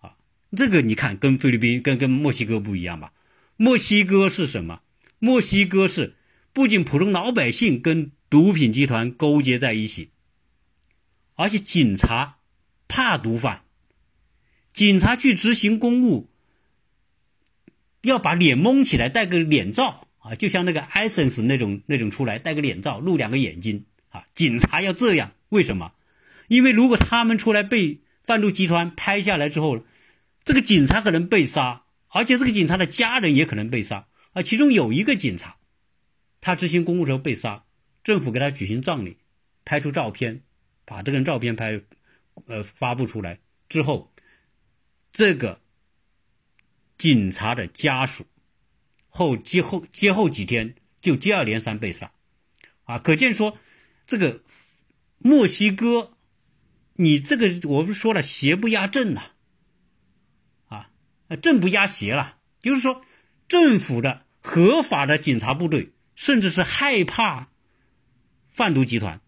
[0.00, 0.16] 啊，
[0.56, 3.12] 这个你看跟菲律宾跟跟墨西哥不一样吧？
[3.56, 4.80] 墨西哥是什么？
[5.20, 6.16] 墨西哥是
[6.52, 10.10] 不仅普通老百姓跟毒品集团勾结在一起，
[11.36, 12.38] 而且警察
[12.88, 13.62] 怕毒贩，
[14.72, 16.28] 警察去执行公务。
[18.02, 24.24] 要把脸蒙起来，戴个脸罩啊，就像那个艾森斯那种那种出来，戴个脸罩，露两个眼睛啊。
[24.34, 25.92] 警察要这样，为什么？
[26.50, 29.84] 因为如果他们出来被贩毒集团拍下来之后，
[30.42, 34.42] 这个警察可能被杀，而且这个警察的家人也可能被杀啊。
[34.42, 35.58] 其中有一个警察，
[36.40, 37.64] 他执行公务时候被杀，
[38.02, 39.16] 政府给他举行葬礼，
[39.64, 40.42] 拍出照片，
[40.84, 41.80] 把这个人照片拍，
[42.46, 44.12] 呃，发布出来之后，
[45.12, 45.60] 这个。
[46.98, 48.26] 警察的家属
[49.08, 52.12] 后接后接后几天就接二连三被杀，
[52.84, 53.56] 啊，可见说
[54.06, 54.42] 这个
[55.16, 56.12] 墨西哥，
[57.02, 59.22] 你这个我不是说了邪不压正呐，
[60.68, 60.90] 啊，
[61.40, 63.02] 正不压邪了，就是说
[63.48, 67.48] 政府的合法的警察部队，甚至是害怕
[68.48, 69.20] 贩毒集团，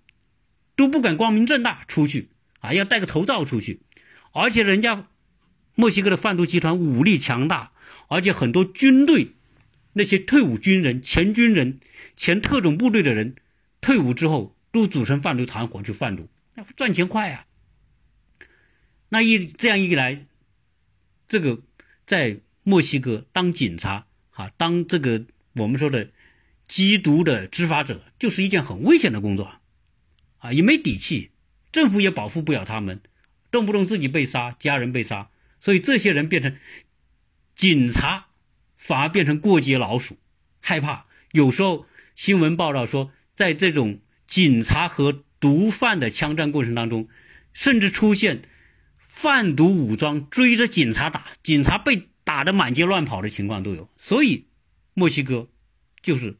[0.77, 2.29] 都不敢光明正大出去
[2.61, 3.81] 啊，要戴个头罩出去，
[4.33, 5.09] 而且人家。
[5.75, 7.73] 墨西哥的贩毒集团武力强大，
[8.09, 9.33] 而且很多军队，
[9.95, 11.81] 那些退伍军人、前军人、
[12.15, 13.37] 前特种部队的人，
[13.81, 17.47] 退伍之后都组成贩毒团伙去贩毒，那赚钱快啊。
[19.13, 20.25] 那一这样一来，
[21.29, 21.61] 这个
[22.07, 26.09] 在墨西哥当警察啊，当这个我们说的
[26.67, 29.61] 缉毒的执法者，就是一件很危险的工作，
[30.39, 31.31] 啊，也没底气，
[31.71, 33.03] 政府也保护不了他们，
[33.51, 35.29] 动不动自己被杀，家人被杀。
[35.61, 36.57] 所以这些人变成
[37.55, 38.29] 警察，
[38.79, 40.17] 反而变成过街老鼠，
[40.61, 41.05] 害怕。
[41.33, 47.09] 有时候新闻报道说，在这种警察和毒贩的枪战过程当中，
[47.53, 48.45] 甚至出现
[49.23, 53.89] 贩毒武装追着警察打，警察被打得满街乱跑的情况都有。
[53.97, 54.47] 所以，
[54.95, 55.47] 墨西哥
[56.03, 56.39] 就是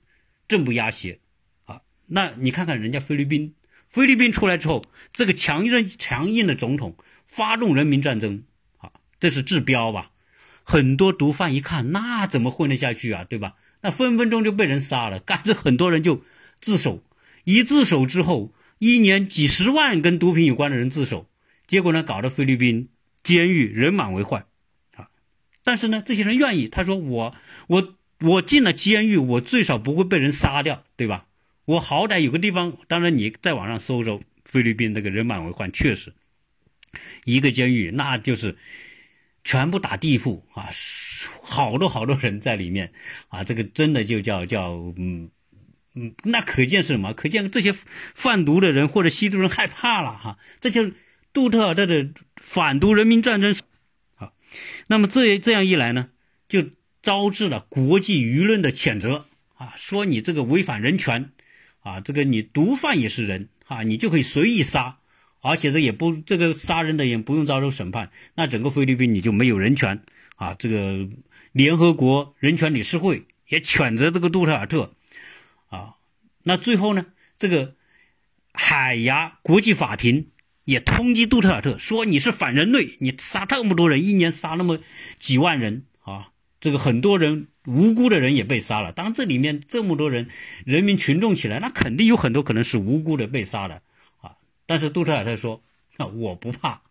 [0.49, 1.21] 正不压邪
[1.65, 1.83] 啊。
[2.09, 3.55] 那你看看人家菲律宾，
[3.89, 8.43] 菲律宾出来之后，这个强硬强硬的总统发动人民战争
[8.79, 8.91] 啊。
[9.21, 10.11] 这是治标吧？
[10.65, 13.23] 很多毒贩一看，那怎么混得下去啊？
[13.23, 13.55] 对吧？
[13.83, 16.25] 那分分钟就被人杀了，干着很多人就
[16.59, 17.05] 自首。
[17.45, 21.29] 一自首之后，一年几十万跟毒品有关的人自首，
[21.73, 22.91] 结果呢，搞得菲律宾
[23.23, 24.45] 监狱人满为患
[24.95, 25.09] 啊！
[25.65, 27.35] 但是呢，这些人愿意，他说我
[27.67, 31.25] 我我进了监狱，我最少不会被人杀掉，对吧？
[31.65, 32.77] 我好歹有个地方。
[32.89, 36.13] 当然，你在网上搜搜菲律宾这个人满为患，确实
[37.25, 38.59] 一个监狱那就是。
[39.45, 40.69] 全部打地铺啊，
[41.43, 42.93] 好多好多人在里面
[43.29, 45.31] 啊，这个真的就叫叫嗯
[45.95, 47.13] 嗯，那可见是什么？
[47.15, 47.75] 可见这些
[48.15, 50.39] 贩毒的人或者吸毒人害怕了哈。
[50.61, 50.93] 这些
[51.33, 53.55] 杜特尔特的反毒人民战争，
[54.17, 54.33] 啊，
[54.87, 56.11] 那么这这样一来呢，
[56.49, 56.65] 就
[57.03, 61.33] 招致了国际舆论的谴责啊，说你这个违反人权
[61.81, 64.99] 啊，这个你毒贩也是人啊，你就可以随意杀。
[65.45, 70.05] 而且这也不，这个杀人的也不用遭受审判，那整个菲律宾你就没有人权
[70.37, 70.55] 啊！
[70.55, 71.09] 这个
[71.51, 74.95] 联合国人权理事会也谴责这个杜特尔特，
[75.69, 75.97] 啊，
[76.45, 77.07] 那最后呢，
[77.39, 77.75] 这个
[78.53, 80.29] 海牙国际法庭
[80.65, 84.79] 也通缉杜特尔特，说你是反人类，你杀这么多人，一年杀那么
[85.19, 86.29] 几万人啊！
[86.61, 90.29] 这个很多人无辜的人也被杀了，当这里面这么多人，
[90.65, 93.83] 人民群众起来，那肯定有很多可能是无辜的被杀的
[94.21, 94.37] 啊。
[94.65, 95.61] 但是杜特尔特说
[95.99, 96.83] ：“啊，我不怕，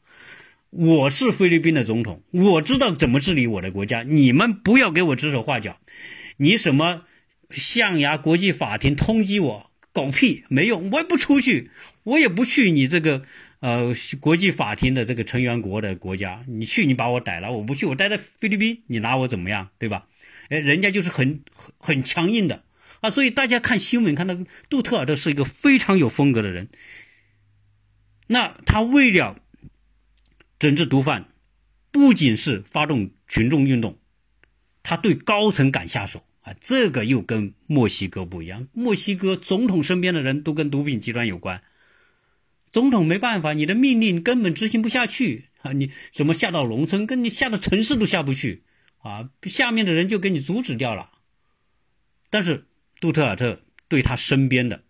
[0.72, 4.04] 我是菲律宾的总统，我知道怎么治理我的国家。
[4.04, 5.78] 你们不要给我指手画脚。
[6.36, 7.04] 你什么
[7.50, 11.72] 象牙国际法庭通缉我，狗屁没用，我也不出去，
[12.04, 13.24] 我也不去你这个
[13.62, 16.44] 呃国际法庭的这个成员国的国家。
[16.48, 19.70] 你去，你把我逮了，我不去，我待在菲律宾，你拿我怎么样？
[19.80, 20.08] 对吧？
[20.50, 22.66] 哎，人家就是很很很强硬的
[23.00, 23.10] 啊。
[23.10, 24.38] 所以大家看新闻看到
[24.70, 26.68] 杜特尔特是一个非常有风格的人。”
[28.28, 29.42] 那他为了
[30.58, 31.30] 整治毒贩，
[31.92, 34.00] 不仅是发动群众运动，
[34.84, 38.68] 他对高层敢下手啊，这个又跟墨西哥不一样。
[38.72, 41.62] 墨西哥总统身边的人都跟毒品集团有关，
[42.72, 45.72] 总统没办法，你的命令根本执行不下去啊！
[45.74, 48.64] 你什么下到农村，跟你下到城市都下不去
[49.00, 49.30] 啊！
[49.44, 51.10] 下面的人就给你阻止掉了。
[52.30, 52.66] 但是
[53.00, 54.84] 杜特尔特对他身边的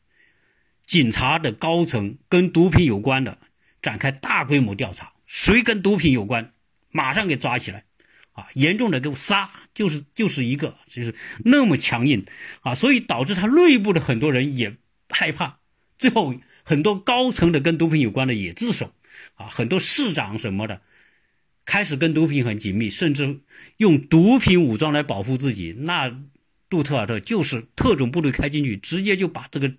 [0.85, 3.39] 警察的高层跟毒品有关的
[3.81, 6.53] 展开大规模调查，谁跟毒品有关，
[6.91, 7.85] 马上给抓起来。
[8.33, 11.13] 啊，严重的给我杀，就是就是一个，就是
[11.43, 12.25] 那么强硬
[12.61, 14.77] 啊，所以导致他内部的很多人也
[15.09, 15.59] 害怕，
[15.99, 18.93] 最后很多高层的跟毒品有关的也自首，
[19.35, 20.81] 啊，很多市长什么的
[21.65, 23.39] 开始跟毒品很紧密，甚至
[23.77, 25.73] 用毒品武装来保护自己。
[25.77, 26.21] 那
[26.69, 29.73] 杜特尔特就是特种部队开进去，直接就把这个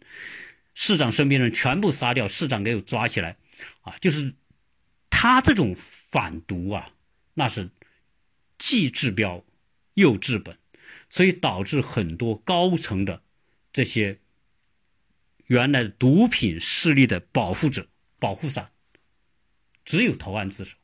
[0.75, 3.37] 市长身边人全部杀掉，市长给我抓起来，
[3.83, 4.35] 啊，就是
[5.11, 6.91] 他这种反毒啊，
[7.35, 7.71] 那是。
[8.59, 9.45] 既治标
[9.95, 10.57] 又治本，
[11.11, 13.21] 所以导致很多高层的
[13.73, 14.21] 这些
[15.47, 17.87] 原来毒品势力的保护者、
[18.19, 18.71] 保护伞，
[19.85, 20.77] 只有投案自首。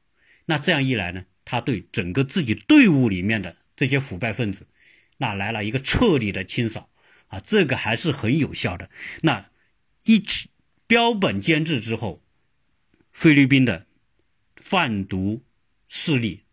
[0.46, 4.66] 那这样一来呢，他对整个自己队伍里面的这些腐败分子，
[5.16, 6.88] 那来了一个彻底的清扫
[7.28, 8.90] 啊，这个还是很有效的。
[9.22, 9.50] 那
[10.04, 10.22] 一
[10.86, 12.22] 标本兼治之后，
[13.12, 13.86] 菲律宾的
[14.56, 15.42] 贩毒
[15.88, 16.44] 势力。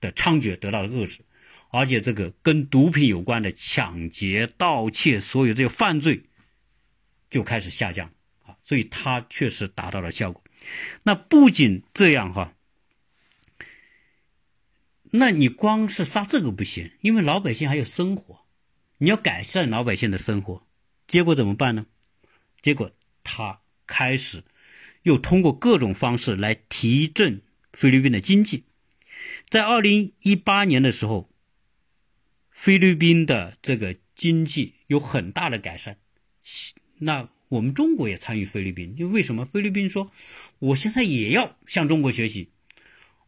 [0.00, 1.24] 的猖獗得到了遏制，
[1.70, 6.24] 而且这个跟毒品有关的抢劫、盗窃，所有这些犯罪
[7.34, 8.12] 就开始下降
[8.44, 10.40] 啊，所以它确实达到了效果。
[11.02, 12.54] 那不仅这样哈，
[15.10, 18.46] 那你光是杀这个不行，因为老百姓还有生活，
[18.98, 20.64] 你要改善老百姓的生活，
[21.08, 21.86] 结果怎么办呢？
[22.62, 22.92] 结果
[23.24, 24.44] 他开始
[25.02, 28.62] 又通过各种方式来提振菲律宾的经济。
[29.48, 31.28] 在二零一八年的时候，
[32.52, 35.98] 菲律宾的这个经济有很大的改善。
[36.98, 39.44] 那我们中国也参与菲律宾，因为为什么？
[39.44, 40.10] 菲律宾说，
[40.58, 42.48] 我现在也要向中国学习，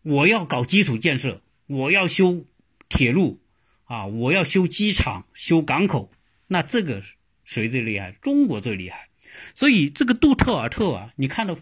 [0.02, 2.44] 我要搞基础建设，我要修
[2.88, 3.40] 铁路，
[3.84, 6.10] 啊，我要修机场、修港口。
[6.46, 7.02] 那这个
[7.44, 8.12] 谁最厉害？
[8.22, 9.08] 中国最厉害。
[9.54, 11.56] 所以这个杜特尔特啊，你看到。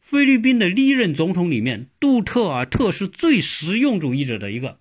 [0.00, 4.78] 菲律宾的历任总统里面，杜特尔特是最实用主义者的一个，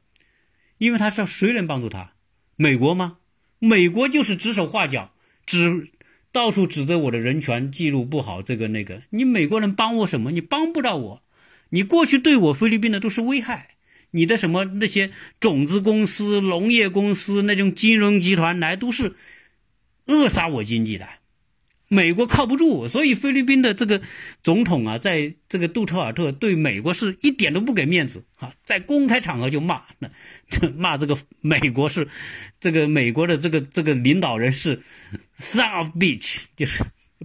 [0.78, 2.13] 因为他是谁能帮助他？
[2.55, 3.18] 美国吗？
[3.59, 5.11] 美国就是指手画脚，
[5.45, 5.89] 指
[6.32, 9.01] 到处指责我的人权记录不好，这个那个。
[9.09, 10.32] 你美国人帮我什么？
[10.32, 11.23] 你帮不到我。
[11.69, 13.69] 你过去对我菲律宾的都是危害，
[14.11, 19.15] 你的什么那些种子公司、农业公司那种金融集团来都是
[20.05, 21.07] 扼杀我经济的。
[21.88, 24.02] 美国靠不住，所以菲律宾的这个
[24.44, 28.26] 总统啊，在这个杜特尔特对美国是一点都不给面子。
[28.36, 29.84] 啊，在公开场合就骂，
[30.76, 32.08] 骂这个美国是
[32.60, 34.84] 这个美国的这个这个领导人是
[35.38, 36.84] son of bitch，就是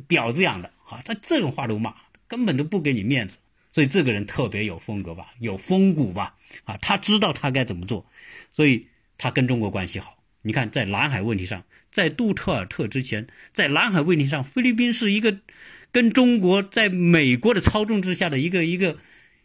[0.08, 0.70] 婊子养的。
[0.88, 1.94] 啊，他这种话都骂，
[2.28, 3.38] 根本都不给你面子，
[3.72, 8.06] 所以这个人特别有风格吧，有风骨吧，啊，他知道他该怎么做，
[8.52, 8.86] 所以
[9.16, 10.21] 他跟中国关系好。
[10.42, 11.64] 你看，在南海问题上。
[11.90, 15.36] 在杜特尔特之前，在南海问题上，菲律宾是一个
[15.90, 18.96] 跟中国在美国的操纵之下的一个一个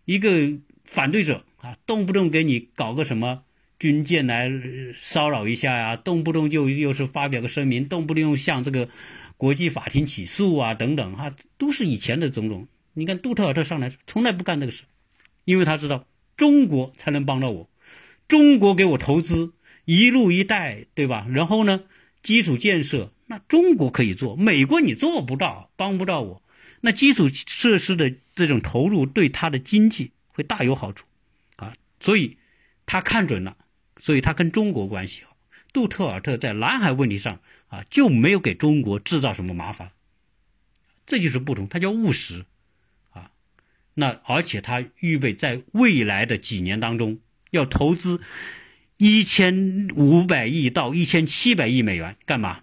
[0.06, 0.54] 一个
[0.86, 3.44] 反对者啊，动不动给你搞个什么
[3.78, 4.50] 军舰来
[4.96, 8.88] 骚扰一下呀，动不动就又是发表个声明，动不动又向这个
[9.36, 12.70] 国际法庭起诉啊，等等哈，都是以前的种种。
[12.94, 14.84] 你看杜特尔特上来从来不干这个事，
[15.44, 17.70] 因为他知道中国才能帮到我，
[18.30, 19.52] 中国给我投资
[19.88, 21.26] “一路一带”，对吧？
[21.32, 21.82] 然后呢？
[22.24, 26.44] 基础建设，那中国可以做，美国你做不到，帮不到我。
[26.82, 31.06] 那基础设施的这种投入对他的经济会大有好处，
[31.56, 32.38] 啊，所以
[32.86, 33.56] 他看准了，
[33.98, 35.38] 所以他跟中国关系好。
[35.72, 39.92] 杜特尔特在南海问题上啊就没有给中国制造什么麻烦，
[41.06, 42.44] 这就是不同，他叫务实，
[43.12, 43.32] 啊，
[43.94, 47.20] 那而且他预备在未来的几年当中
[47.52, 48.20] 要投资。
[48.98, 52.62] 一千五百亿到一千七百亿美元干嘛？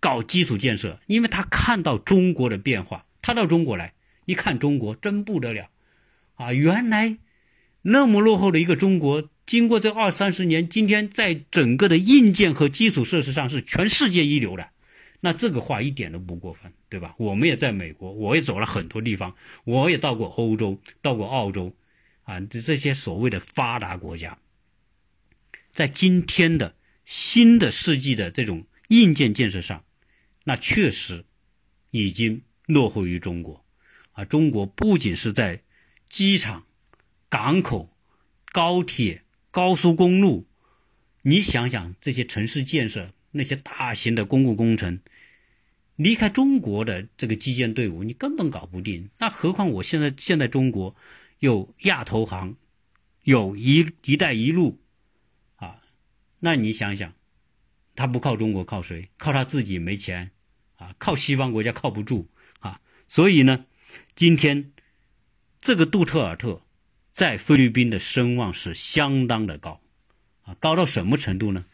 [0.00, 3.92] 搞基础建设，因为他看到中国的变化，他到中国来
[4.24, 5.68] 一看，中国真不得了，
[6.36, 7.18] 啊，原来
[7.82, 14.70] 那么落后的一个中国，经过这二三十年，今天在整个的硬件和基础设施上是全世界一流的，
[15.20, 17.14] 那这个话一点都不过分，对吧？
[17.18, 21.74] 我们也在美国，我也走了很多地方，我也到过欧洲，到过澳洲，
[22.22, 24.38] 啊，这这些所谓的发达国家。
[25.78, 26.74] 在今天的
[27.06, 29.84] 新的世纪的这种硬件建设上，
[30.42, 31.24] 那确实
[31.92, 33.64] 已经落后于中国。
[34.10, 35.62] 啊，中国不仅是在
[36.08, 36.66] 机场、
[37.28, 37.96] 港口、
[38.46, 39.22] 高铁、
[39.52, 40.48] 高速公路，
[41.22, 44.98] 你想想这些城市建设，那些大型的公共工程，
[45.94, 49.10] 离开中国的这个基建队伍，你根本搞不定。
[49.20, 50.96] 那何况我现在现在中国
[51.38, 52.56] 有亚投行，
[53.22, 54.80] 有一一带一路，
[56.40, 57.12] 那你想想，
[57.94, 59.08] 他不靠中国靠谁？
[59.16, 60.30] 靠他自己没钱，
[60.76, 62.28] 啊，靠西方国家靠不住
[62.60, 62.80] 啊。
[63.08, 63.66] 所以呢，
[64.14, 64.72] 今天
[65.60, 66.62] 这个杜特尔特
[67.10, 69.80] 在菲律宾的声望是相当的高，
[70.42, 71.64] 啊，高到什么程度呢？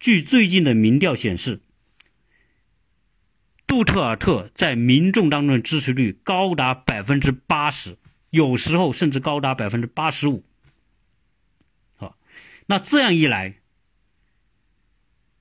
[0.00, 1.60] 据最近的民调显示，
[3.66, 7.98] 杜特尔特在民众当中的支持率高达百分之八十，
[8.30, 10.44] 有时候甚至高达百分之八十五。
[11.96, 12.16] 好，
[12.66, 13.57] 那这样一来，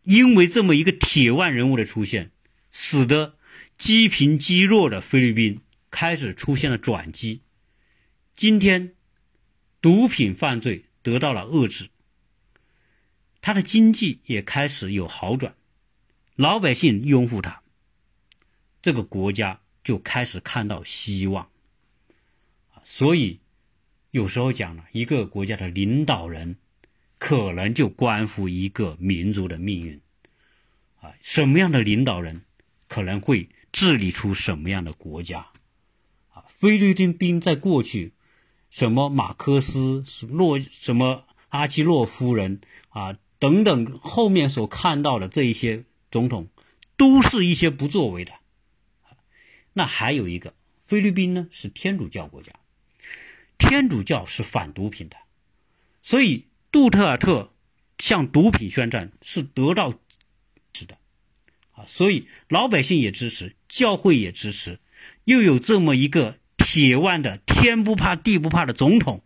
[0.07, 2.31] 因为这么一个铁腕人物的出现，
[2.71, 3.37] 使得
[3.77, 5.59] 积贫积弱的菲律宾
[5.91, 7.41] 开始出现了转机。
[8.33, 8.95] 今天，
[9.81, 11.89] 毒品犯罪得到了遏制。
[13.41, 15.53] 他的经济也开始有好转，
[16.37, 17.61] 老百姓拥护他，
[18.81, 21.49] 这个国家就开始看到希望。
[22.81, 23.41] 所以
[24.11, 26.55] 有时候讲了，一个国家的领导人，
[27.17, 30.01] 可能就关乎一个民族的命运。
[31.01, 32.41] 啊，什么样的领导人，
[32.87, 35.47] 可能会治理出什么样的国家。
[36.29, 38.13] 啊，菲律宾兵在过去，
[38.69, 43.17] 什么马克思、洛什么阿基洛夫人啊。
[43.39, 46.47] 等等，后面所看到的这一些总统，
[46.95, 48.33] 都是一些不作为的。
[49.73, 52.53] 那还有一个，菲律宾呢是天主教国家，
[53.59, 55.17] 天主教是反毒品的，
[56.01, 57.53] 所以杜特尔特
[57.97, 59.93] 向毒品宣战是得到
[60.73, 60.97] 支的，
[61.71, 64.79] 啊，所以老百姓也支持，教会也支持，
[65.23, 69.23] 又有这么一个铁腕的天不怕地不怕的总统，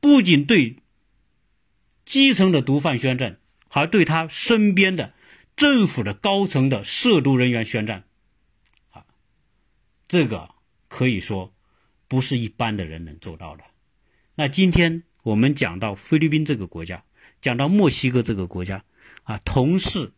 [0.00, 0.76] 不仅对。
[2.06, 3.38] 基层的毒贩宣战，
[3.68, 5.14] 还对他身边的
[5.54, 8.02] 政府的高层的涉毒人员宣战，
[8.90, 9.06] 啊，
[10.08, 10.52] 这个
[10.88, 11.54] 可以说
[12.08, 13.62] 不是一般的人能做到的。
[14.34, 17.04] 那今天我们讲到菲律宾这个国家，
[17.42, 18.84] 讲到墨西哥这个国家，
[19.24, 20.12] 啊，同是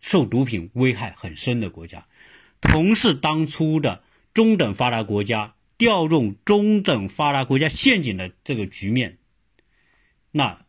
[0.00, 2.06] 受毒品危害很深的国家，
[2.60, 4.02] 同是当初的
[4.34, 9.18] 中等发达国家调用中等发达国家陷阱的这个局面。
[10.30, 10.64] 那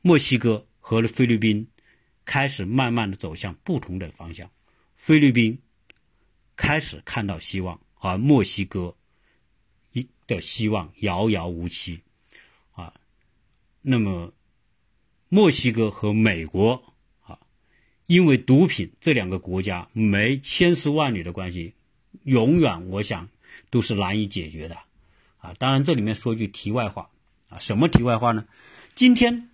[0.00, 1.68] 墨西哥和菲律宾
[2.24, 4.50] 开始慢慢的走向不同的方向，
[4.96, 5.60] 菲律宾
[6.56, 8.96] 开始看到希望，而墨西哥
[10.34, 12.00] 的希望遥遥无期，
[12.72, 12.92] 啊，
[13.80, 14.32] 那么
[15.28, 16.82] 墨西哥和美国
[17.22, 17.38] 啊，
[18.06, 21.74] 因为毒品这两个国家没千丝万缕的关系，
[22.24, 23.28] 永远我想
[23.70, 24.76] 都是难以解决的，
[25.38, 27.08] 啊，当然这里面说句题外话。
[27.48, 28.46] 啊，什么题外话呢？
[28.94, 29.50] 今天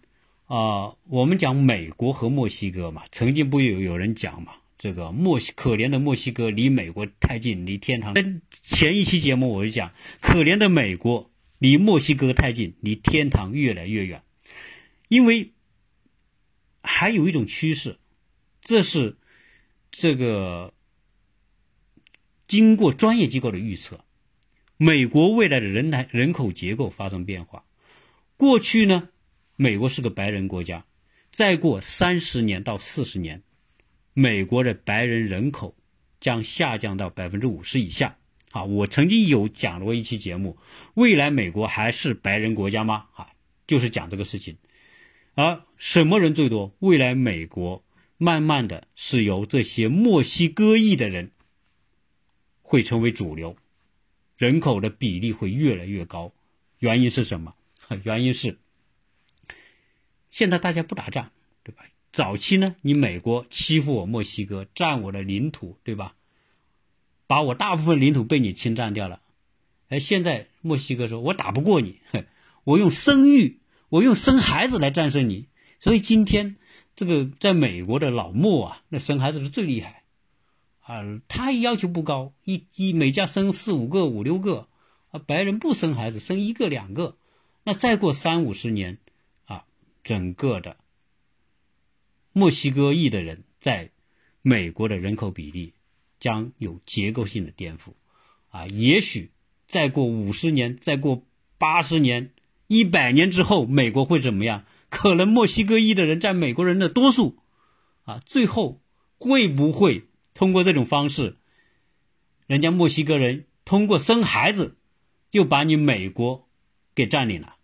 [0.46, 8.14] 啊，我们讲美国和墨西哥嘛，曾经不有有人讲嘛，这个墨西可怜的墨西哥离美国太近，离天堂。
[8.62, 14.22] 前一期节目我就讲，可怜的美国离墨西哥太近，离天堂越来越远。
[15.08, 15.52] 因为
[16.80, 17.98] 还有一种趋势，
[18.60, 19.18] 这是
[19.90, 20.72] 这个
[22.46, 24.04] 经过专业机构的预测，
[24.76, 27.64] 美国未来的人台人口结构发生变化。
[28.36, 29.08] 过去呢，
[29.56, 30.86] 美国是个白人国家，
[31.32, 33.42] 再过三十年到四十年，
[34.18, 35.76] 美国的白人人口
[36.18, 38.18] 将下降到百分之五十以下。
[38.50, 40.58] 啊，我曾经有讲过一期节目，
[40.94, 43.06] 未来美国还是白人国家吗？
[43.14, 43.30] 啊，
[43.68, 44.56] 就是讲这个事情。
[45.34, 46.74] 而什么人最多？
[46.80, 47.84] 未来美国
[48.16, 51.30] 慢慢的是由这些墨西哥裔的人
[52.62, 53.56] 会成为主流，
[54.36, 56.32] 人口的比例会越来越高。
[56.80, 57.54] 原因是什么？
[58.02, 58.58] 原因是，
[60.28, 61.30] 现在大家不打仗，
[61.62, 61.84] 对吧？
[62.18, 66.16] 早期呢，你美国欺负我墨西哥，占我的领土，对吧？
[67.28, 69.22] 把我大部分领土被你侵占掉了。
[69.88, 72.00] 哎，现在墨西哥说，我打不过你，
[72.64, 75.46] 我用生育，我用生孩子来战胜你。
[75.78, 76.56] 所以今天
[76.96, 80.02] 这个在美国的老墨啊，那生孩子是最厉害
[80.80, 81.20] 啊。
[81.28, 84.66] 他要求不高，一一每家生四五个、五六个
[85.12, 85.20] 啊。
[85.24, 87.16] 白人不生孩子，生一个两个。
[87.62, 88.98] 那再过三五十年，
[89.44, 89.66] 啊，
[90.02, 90.78] 整个的
[92.32, 93.90] 墨西哥裔的人在
[94.42, 95.74] 美国的人口比例
[96.20, 97.92] 将有结构性的颠覆，
[98.50, 99.30] 啊，也许
[99.66, 101.24] 再过五十年，再过
[101.58, 102.32] 八十年、
[102.66, 104.64] 一百年之后，美国会怎么样？
[104.88, 107.38] 可能墨西哥裔的人占美国人的多数，
[108.04, 108.80] 啊，最后
[109.18, 111.36] 会不会通过这种方式，
[112.46, 114.76] 人家墨西哥人通过生孩子
[115.30, 116.48] 就把你美国
[116.94, 117.56] 给占领了？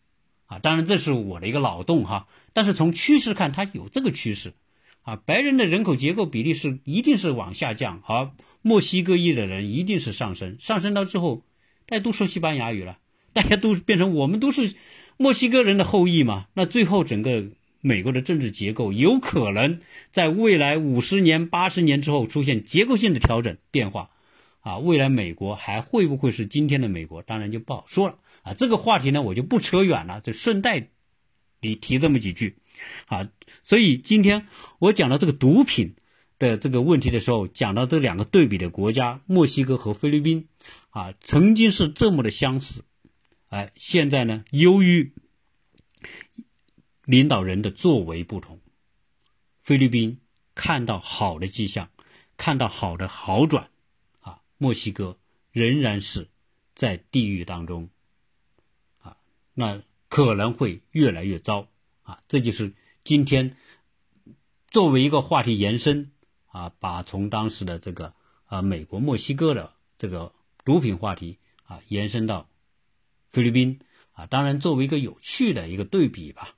[0.47, 2.29] 啊当然，这是我的一个脑洞哈。
[2.55, 4.55] 但是从趋势看，它有这个趋势，
[5.03, 8.31] 啊，白人的人口结构比例是一定是往下降，而
[8.63, 11.43] 墨西哥裔的人一定是上升，上升到之后，
[11.85, 12.97] 大家都说西班牙语了，
[13.35, 14.73] 大家都变成我们都是
[15.19, 17.45] 墨西哥人的后裔嘛，那最后整个
[17.81, 19.81] 美国的政治结构有可能
[20.13, 24.11] 在未来五十年、八十年之后出现结构性的调整变化，
[24.61, 28.55] 啊，未来美国还会不会是今天的美国，当然就不好说了啊。
[28.55, 30.89] 这个话题呢，我就不扯远了，就顺带。
[31.65, 32.59] 你提这么几句，
[33.07, 33.31] 啊，
[33.63, 34.47] 所以今天
[34.79, 35.97] 我讲到这个毒品
[36.39, 40.47] 的这个问题的时候，讲到这两个对比的国家，墨西哥和菲律宾，
[40.91, 42.85] 啊，曾经是这么的相似，
[43.49, 45.15] 哎，现在呢，由于
[47.07, 48.61] 领导人的作为不同，
[49.63, 50.21] 菲律宾
[50.55, 51.89] 看到好的迹象，
[52.37, 53.71] 看到好的好转，
[54.21, 55.19] 啊，墨西哥
[55.51, 56.29] 仍然是
[56.75, 57.89] 在地狱当中，
[59.01, 59.17] 啊，
[59.55, 59.83] 那。
[60.15, 61.67] 可能会越来越糟
[62.03, 62.21] 啊！
[62.29, 63.57] 这就是今天
[64.71, 66.13] 作为一个话题延伸
[66.47, 70.33] 啊，把从当时的这个啊美国、墨西哥的这个
[70.65, 72.49] 毒品话题啊延伸到
[73.29, 73.81] 菲律宾
[74.13, 74.27] 啊。
[74.27, 76.55] 当然，作为一个有趣的一个对比吧。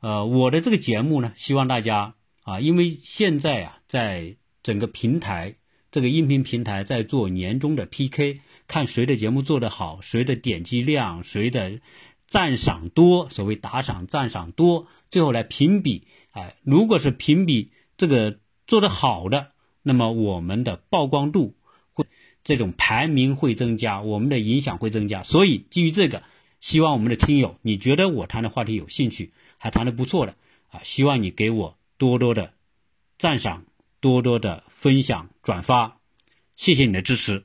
[0.00, 5.56] 呃，我的这个节目呢，希望大家啊，因为现在啊，在整个平台
[5.90, 11.80] 这个音频平台在做年终的 PK，看谁的节目做得好，谁的点击量，谁的。
[12.34, 19.52] 赞赏多，所谓打赏赞赏多，最后来评比，哎，如果是评比这个做得好的，
[19.84, 21.54] 那么我们的曝光度
[21.92, 22.04] 会，
[22.42, 25.22] 这种排名会增加，我们的影响会增加。
[25.22, 26.24] 所以基于这个，
[26.60, 30.34] 希望我们的听友，你觉得我谈的话题有兴趣，还谈得不错的
[30.72, 32.54] 啊，希望你给我多多的
[33.16, 33.64] 赞赏，
[34.00, 35.98] 多多的分享转发，
[36.56, 37.44] 谢谢你的支持。